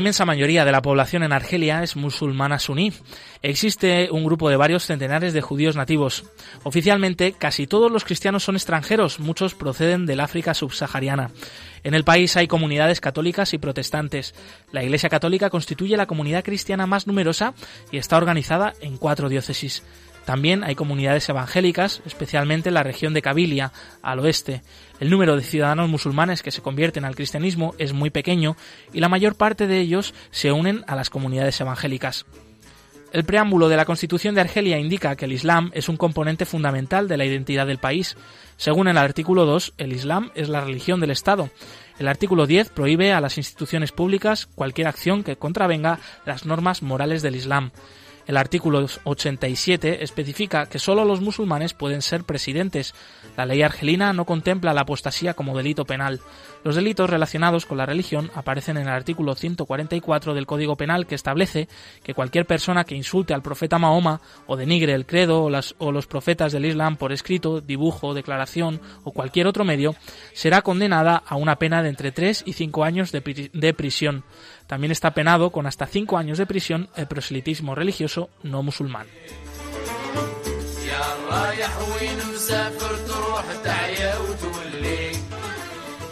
[0.00, 2.92] Inmensa mayoría de la población en Argelia es musulmana suní.
[3.42, 6.24] Existe un grupo de varios centenares de judíos nativos.
[6.64, 11.30] Oficialmente, casi todos los cristianos son extranjeros, muchos proceden del África subsahariana.
[11.84, 14.34] En el país hay comunidades católicas y protestantes.
[14.72, 17.54] La Iglesia Católica constituye la comunidad cristiana más numerosa
[17.90, 19.82] y está organizada en cuatro diócesis.
[20.30, 24.62] También hay comunidades evangélicas, especialmente en la región de Kabilia, al oeste.
[25.00, 28.56] El número de ciudadanos musulmanes que se convierten al cristianismo es muy pequeño
[28.92, 32.26] y la mayor parte de ellos se unen a las comunidades evangélicas.
[33.12, 37.08] El preámbulo de la Constitución de Argelia indica que el Islam es un componente fundamental
[37.08, 38.16] de la identidad del país.
[38.56, 41.50] Según el artículo 2, el Islam es la religión del Estado.
[41.98, 47.20] El artículo 10 prohíbe a las instituciones públicas cualquier acción que contravenga las normas morales
[47.22, 47.72] del Islam.
[48.30, 52.94] El artículo 87 especifica que solo los musulmanes pueden ser presidentes.
[53.36, 56.20] La ley argelina no contempla la apostasía como delito penal.
[56.62, 61.16] Los delitos relacionados con la religión aparecen en el artículo 144 del Código Penal que
[61.16, 61.68] establece
[62.04, 66.52] que cualquier persona que insulte al profeta Mahoma o denigre el credo o, los profetas
[66.52, 69.96] del Islam por escrito, dibujo, declaración o cualquier otro medio
[70.34, 74.22] será condenada a una pena de entre 3 y 5 años de prisión.
[74.70, 79.08] También está penado con hasta 5 años de prisión el proselitismo religioso no musulmán.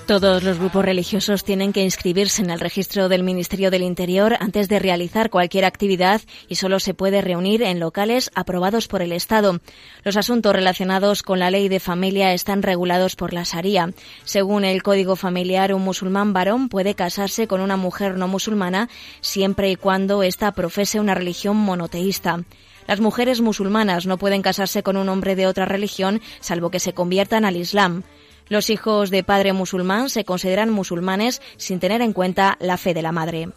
[0.08, 4.66] Todos los grupos religiosos tienen que inscribirse en el registro del Ministerio del Interior antes
[4.66, 9.60] de realizar cualquier actividad y solo se puede reunir en locales aprobados por el Estado.
[10.04, 13.92] Los asuntos relacionados con la ley de familia están regulados por la Sharia.
[14.24, 18.88] Según el Código Familiar, un musulmán varón puede casarse con una mujer no musulmana
[19.20, 22.44] siempre y cuando ésta profese una religión monoteísta.
[22.86, 26.94] Las mujeres musulmanas no pueden casarse con un hombre de otra religión salvo que se
[26.94, 28.04] conviertan al Islam.
[28.48, 33.02] Los hijos de padre musulmán se consideran musulmanes sin tener en cuenta la fe de
[33.02, 33.48] la madre.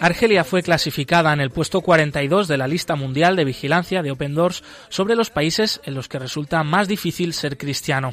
[0.00, 4.34] Argelia fue clasificada en el puesto 42 de la lista mundial de vigilancia de Open
[4.34, 8.12] Doors sobre los países en los que resulta más difícil ser cristiano.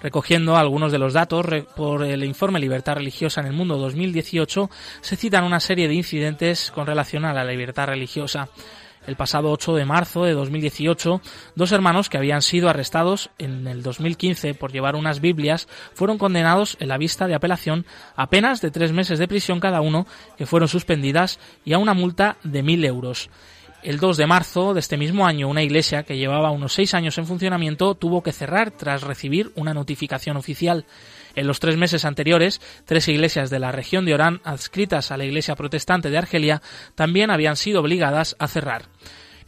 [0.00, 4.70] Recogiendo algunos de los datos por el informe Libertad Religiosa en el Mundo 2018,
[5.00, 8.48] se citan una serie de incidentes con relación a la libertad religiosa.
[9.08, 11.22] El pasado 8 de marzo de 2018,
[11.54, 16.76] dos hermanos que habían sido arrestados en el 2015 por llevar unas Biblias fueron condenados
[16.78, 17.86] en la vista de apelación
[18.16, 20.06] a penas de tres meses de prisión cada uno,
[20.36, 23.30] que fueron suspendidas, y a una multa de mil euros.
[23.80, 27.16] El 2 de marzo de este mismo año, una iglesia que llevaba unos seis años
[27.16, 30.84] en funcionamiento tuvo que cerrar tras recibir una notificación oficial.
[31.36, 35.24] En los tres meses anteriores, tres iglesias de la región de Orán, adscritas a la
[35.24, 36.60] Iglesia Protestante de Argelia,
[36.96, 38.86] también habían sido obligadas a cerrar.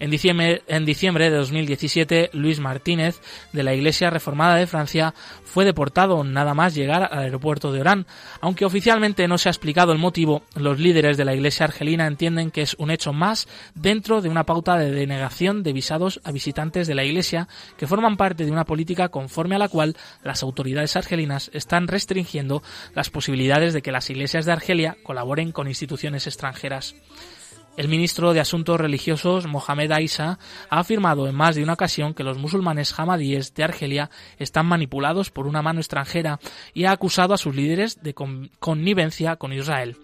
[0.01, 3.21] En diciembre, diciembre, de 2017, Luis Martínez,
[3.53, 8.07] de la Iglesia Reformada de Francia, fue deportado nada más llegar al aeropuerto de Orán.
[8.41, 12.51] Aunque oficialmente no se ha explicado el motivo, los líderes de la Iglesia argelina entienden
[12.51, 16.87] que es un hecho más dentro de una pauta de denegación de visados a visitantes
[16.87, 17.47] de la Iglesia
[17.77, 22.63] que forman parte de una política conforme a la cual las autoridades argelinas están restringiendo
[22.95, 26.95] las posibilidades de que las iglesias de Argelia colaboren con instituciones extranjeras.
[27.77, 32.25] El ministro de Asuntos Religiosos, Mohamed Aissa, ha afirmado en más de una ocasión que
[32.25, 36.41] los musulmanes hamadíes de Argelia están manipulados por una mano extranjera
[36.75, 38.13] y ha acusado a sus líderes de
[38.59, 39.97] connivencia con Israel.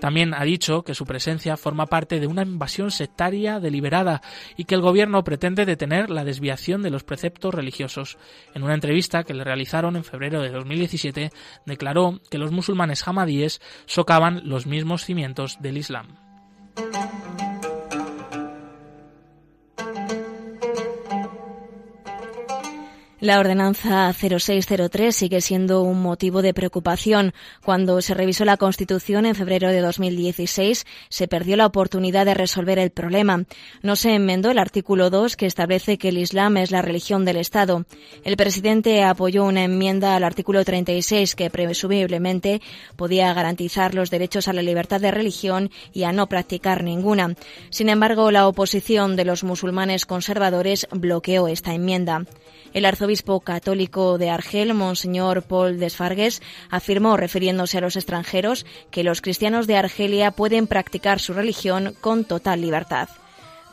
[0.00, 4.20] También ha dicho que su presencia forma parte de una invasión sectaria deliberada
[4.56, 8.18] y que el gobierno pretende detener la desviación de los preceptos religiosos.
[8.54, 11.32] En una entrevista que le realizaron en febrero de 2017,
[11.64, 16.23] declaró que los musulmanes hamadíes socavan los mismos cimientos del Islam.
[16.76, 17.53] thank you
[23.20, 27.32] La ordenanza 0603 sigue siendo un motivo de preocupación.
[27.64, 32.78] Cuando se revisó la Constitución en febrero de 2016, se perdió la oportunidad de resolver
[32.78, 33.44] el problema.
[33.82, 37.36] No se enmendó el artículo 2 que establece que el Islam es la religión del
[37.36, 37.86] Estado.
[38.24, 42.60] El presidente apoyó una enmienda al artículo 36 que presumiblemente
[42.96, 47.36] podía garantizar los derechos a la libertad de religión y a no practicar ninguna.
[47.70, 52.24] Sin embargo, la oposición de los musulmanes conservadores bloqueó esta enmienda.
[52.74, 53.13] El arzobispo
[53.44, 59.76] católico de Argel, Monseñor Paul Desfargues, afirmó, refiriéndose a los extranjeros, que los cristianos de
[59.76, 63.08] Argelia pueden practicar su religión con total libertad.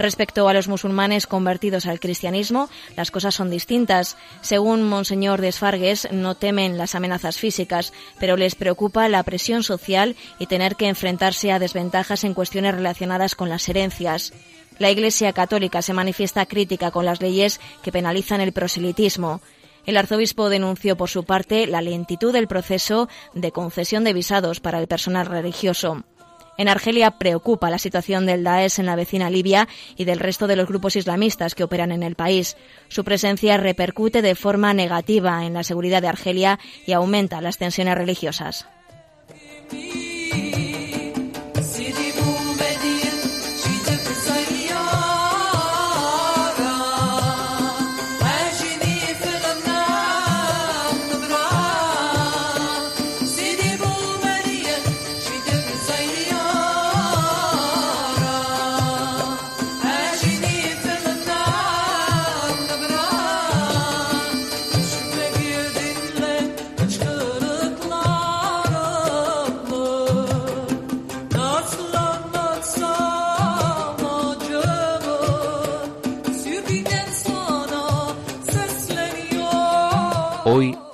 [0.02, 4.18] Respecto a los musulmanes convertidos al cristianismo, las cosas son distintas.
[4.42, 10.48] Según Monseñor Desfargues, no temen las amenazas físicas, pero les preocupa la presión social y
[10.48, 14.34] tener que enfrentarse a desventajas en cuestiones relacionadas con las herencias.
[14.80, 19.42] La Iglesia Católica se manifiesta crítica con las leyes que penalizan el proselitismo.
[19.86, 24.80] El arzobispo denunció por su parte la lentitud del proceso de concesión de visados para
[24.80, 26.04] el personal religioso.
[26.58, 30.56] En Argelia preocupa la situación del Daesh en la vecina Libia y del resto de
[30.56, 32.58] los grupos islamistas que operan en el país.
[32.88, 37.96] Su presencia repercute de forma negativa en la seguridad de Argelia y aumenta las tensiones
[37.96, 38.68] religiosas.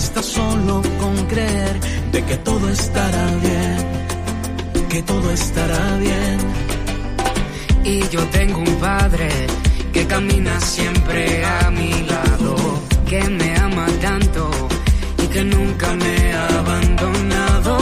[0.00, 1.76] Basta solo con creer
[2.10, 3.76] de que todo estará bien,
[4.88, 6.38] que todo estará bien.
[7.84, 9.28] Y yo tengo un padre
[9.92, 12.54] que camina siempre a mi lado,
[13.10, 14.50] que me ama tanto
[15.22, 17.74] y que nunca me ha abandonado,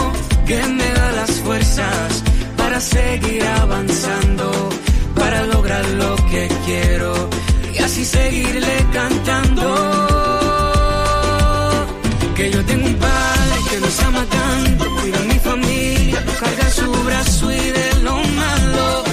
[0.44, 2.24] que me da las fuerzas
[2.56, 4.50] para seguir avanzando,
[5.14, 7.12] para lograr lo que quiero
[7.74, 10.17] y así seguirle cantando
[12.38, 16.92] que yo tengo un padre que nos ama tanto, cuida a mi familia, carga su
[17.08, 19.04] brazo y de lo malo,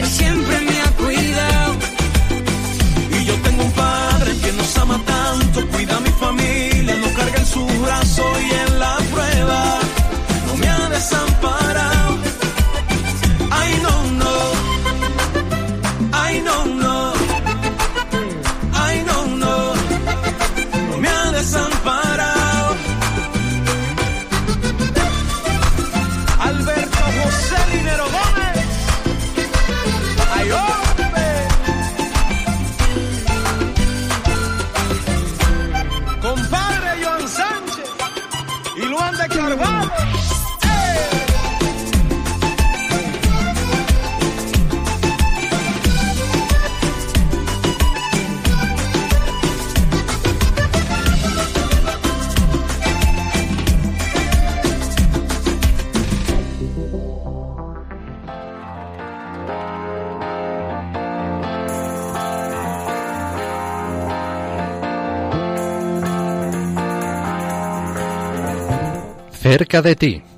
[0.00, 1.72] él siempre me ha cuidado.
[3.18, 7.38] Y yo tengo un padre que nos ama tanto, cuida a mi familia, nos carga
[7.38, 9.62] en su brazo y en la prueba,
[10.46, 11.99] no me ha desamparado.
[69.60, 70.29] Cerca de ti.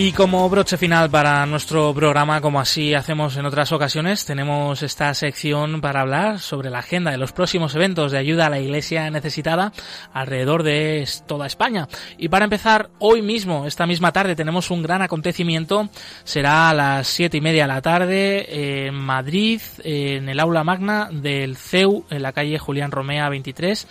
[0.00, 5.12] Y como broche final para nuestro programa, como así hacemos en otras ocasiones, tenemos esta
[5.12, 9.10] sección para hablar sobre la agenda de los próximos eventos de ayuda a la Iglesia
[9.10, 9.72] necesitada
[10.12, 11.88] alrededor de toda España.
[12.16, 15.88] Y para empezar, hoy mismo, esta misma tarde, tenemos un gran acontecimiento.
[16.22, 21.08] Será a las siete y media de la tarde en Madrid, en el aula magna
[21.10, 23.88] del CEU, en la calle Julián Romea 23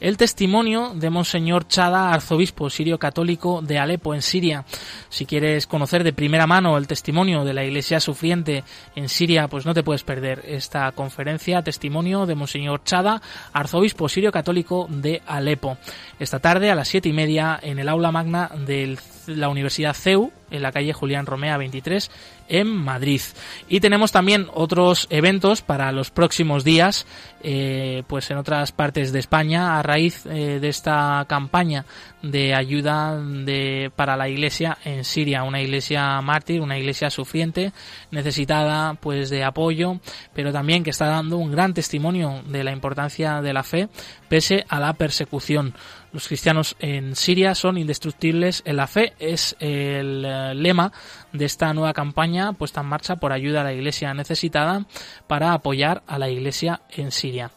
[0.00, 4.64] el testimonio de Monseñor Chada, arzobispo sirio católico de Alepo, en Siria.
[5.08, 9.66] Si quieres conocer de primera mano el testimonio de la iglesia sufriente en Siria, pues
[9.66, 13.20] no te puedes perder esta conferencia, testimonio de Monseñor Chada,
[13.52, 15.78] arzobispo sirio católico de Alepo.
[16.18, 20.32] Esta tarde a las siete y media en el aula magna de la Universidad CEU,
[20.50, 22.10] en la calle Julián Romea 23
[22.48, 23.20] en Madrid.
[23.68, 27.06] Y tenemos también otros eventos para los próximos días,
[27.42, 31.84] eh, pues en otras partes de España, a raíz eh, de esta campaña
[32.22, 37.72] de ayuda de, para la iglesia en Siria, una iglesia mártir, una iglesia sufriente,
[38.10, 40.00] necesitada pues de apoyo,
[40.34, 43.88] pero también que está dando un gran testimonio de la importancia de la fe
[44.28, 45.74] pese a la persecución.
[46.12, 48.62] Los cristianos en Siria son indestructibles.
[48.66, 50.92] La fe, es el eh, lema
[51.32, 54.86] de esta nueva campaña puesta en marcha por ayuda a la iglesia necesitada
[55.26, 57.50] para apoyar a la iglesia en Siria.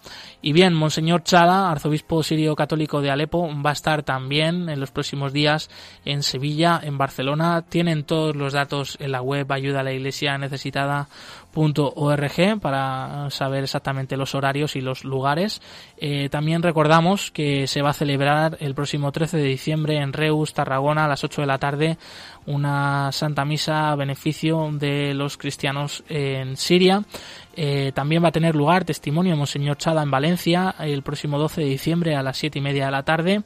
[0.43, 4.89] Y bien, Monseñor Chada, arzobispo sirio católico de Alepo, va a estar también en los
[4.89, 5.69] próximos días
[6.03, 7.61] en Sevilla, en Barcelona.
[7.61, 14.17] Tienen todos los datos en la web ayuda a la iglesia necesitada.org para saber exactamente
[14.17, 15.61] los horarios y los lugares.
[15.97, 20.55] Eh, también recordamos que se va a celebrar el próximo 13 de diciembre en Reus,
[20.55, 21.99] Tarragona, a las 8 de la tarde,
[22.45, 27.03] una Santa Misa a beneficio de los cristianos en Siria.
[27.55, 31.67] Eh, también va a tener lugar testimonio Monseñor Chada en Valencia el próximo 12 de
[31.67, 33.43] diciembre a las 7 y media de la tarde.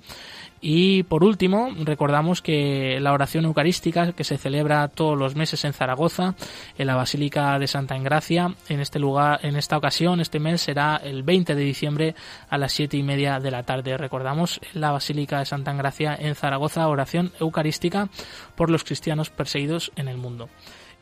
[0.68, 5.74] Y por último, recordamos que la oración eucarística que se celebra todos los meses en
[5.74, 6.34] Zaragoza,
[6.80, 10.96] en la Basílica de Santa Engracia, en este lugar, en esta ocasión, este mes será
[11.04, 12.16] el 20 de diciembre
[12.50, 13.96] a las 7 y media de la tarde.
[13.96, 18.10] Recordamos la Basílica de Santa Engracia en Zaragoza, oración eucarística
[18.56, 20.50] por los cristianos perseguidos en el mundo.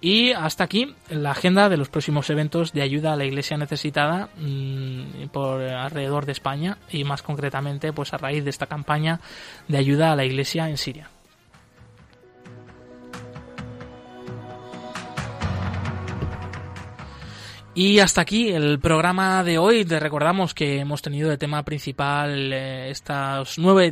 [0.04, 4.28] Y hasta aquí la agenda de los próximos eventos de ayuda a la iglesia necesitada
[4.36, 9.22] mm, por alrededor de España y más concretamente pues a raíz de esta campaña
[9.70, 11.13] de ayuda a la iglesia en Siria.
[17.76, 19.84] Y hasta aquí el programa de hoy.
[19.84, 23.92] Te recordamos que hemos tenido de tema principal eh, estos nueve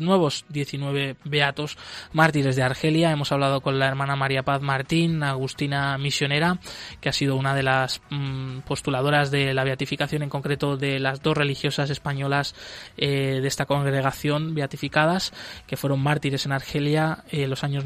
[0.00, 1.76] nuevos 19 beatos
[2.12, 3.10] mártires de Argelia.
[3.10, 6.60] Hemos hablado con la hermana María Paz Martín, Agustina Misionera,
[7.00, 11.22] que ha sido una de las mm, postuladoras de la beatificación, en concreto de las
[11.22, 12.54] dos religiosas españolas
[12.96, 15.32] eh, de esta congregación beatificadas,
[15.66, 17.84] que fueron mártires en Argelia en los años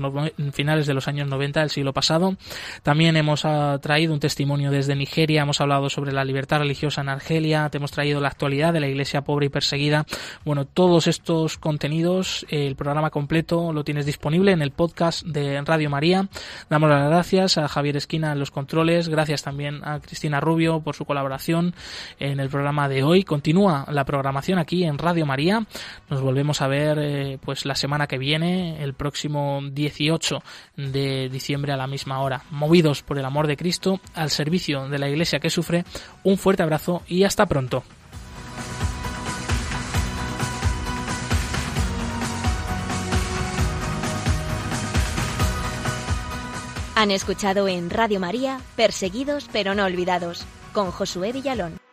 [0.52, 2.36] finales de los años 90 del siglo pasado.
[2.82, 7.00] También hemos ah, traído un testimonio desde de Nigeria, hemos hablado sobre la libertad religiosa
[7.00, 10.04] en Argelia, te hemos traído la actualidad de la iglesia pobre y perseguida.
[10.44, 15.88] Bueno, todos estos contenidos, el programa completo lo tienes disponible en el podcast de Radio
[15.90, 16.28] María.
[16.68, 20.94] Damos las gracias a Javier Esquina en los controles, gracias también a Cristina Rubio por
[20.94, 21.74] su colaboración
[22.18, 23.22] en el programa de hoy.
[23.22, 25.66] Continúa la programación aquí en Radio María.
[26.08, 30.42] Nos volvemos a ver eh, pues la semana que viene, el próximo 18
[30.76, 32.42] de diciembre a la misma hora.
[32.50, 35.84] Movidos por el amor de Cristo al servicio de la Iglesia que sufre,
[36.22, 37.82] un fuerte abrazo y hasta pronto.
[46.96, 51.89] Han escuchado en Radio María Perseguidos pero no olvidados con Josué Villalón.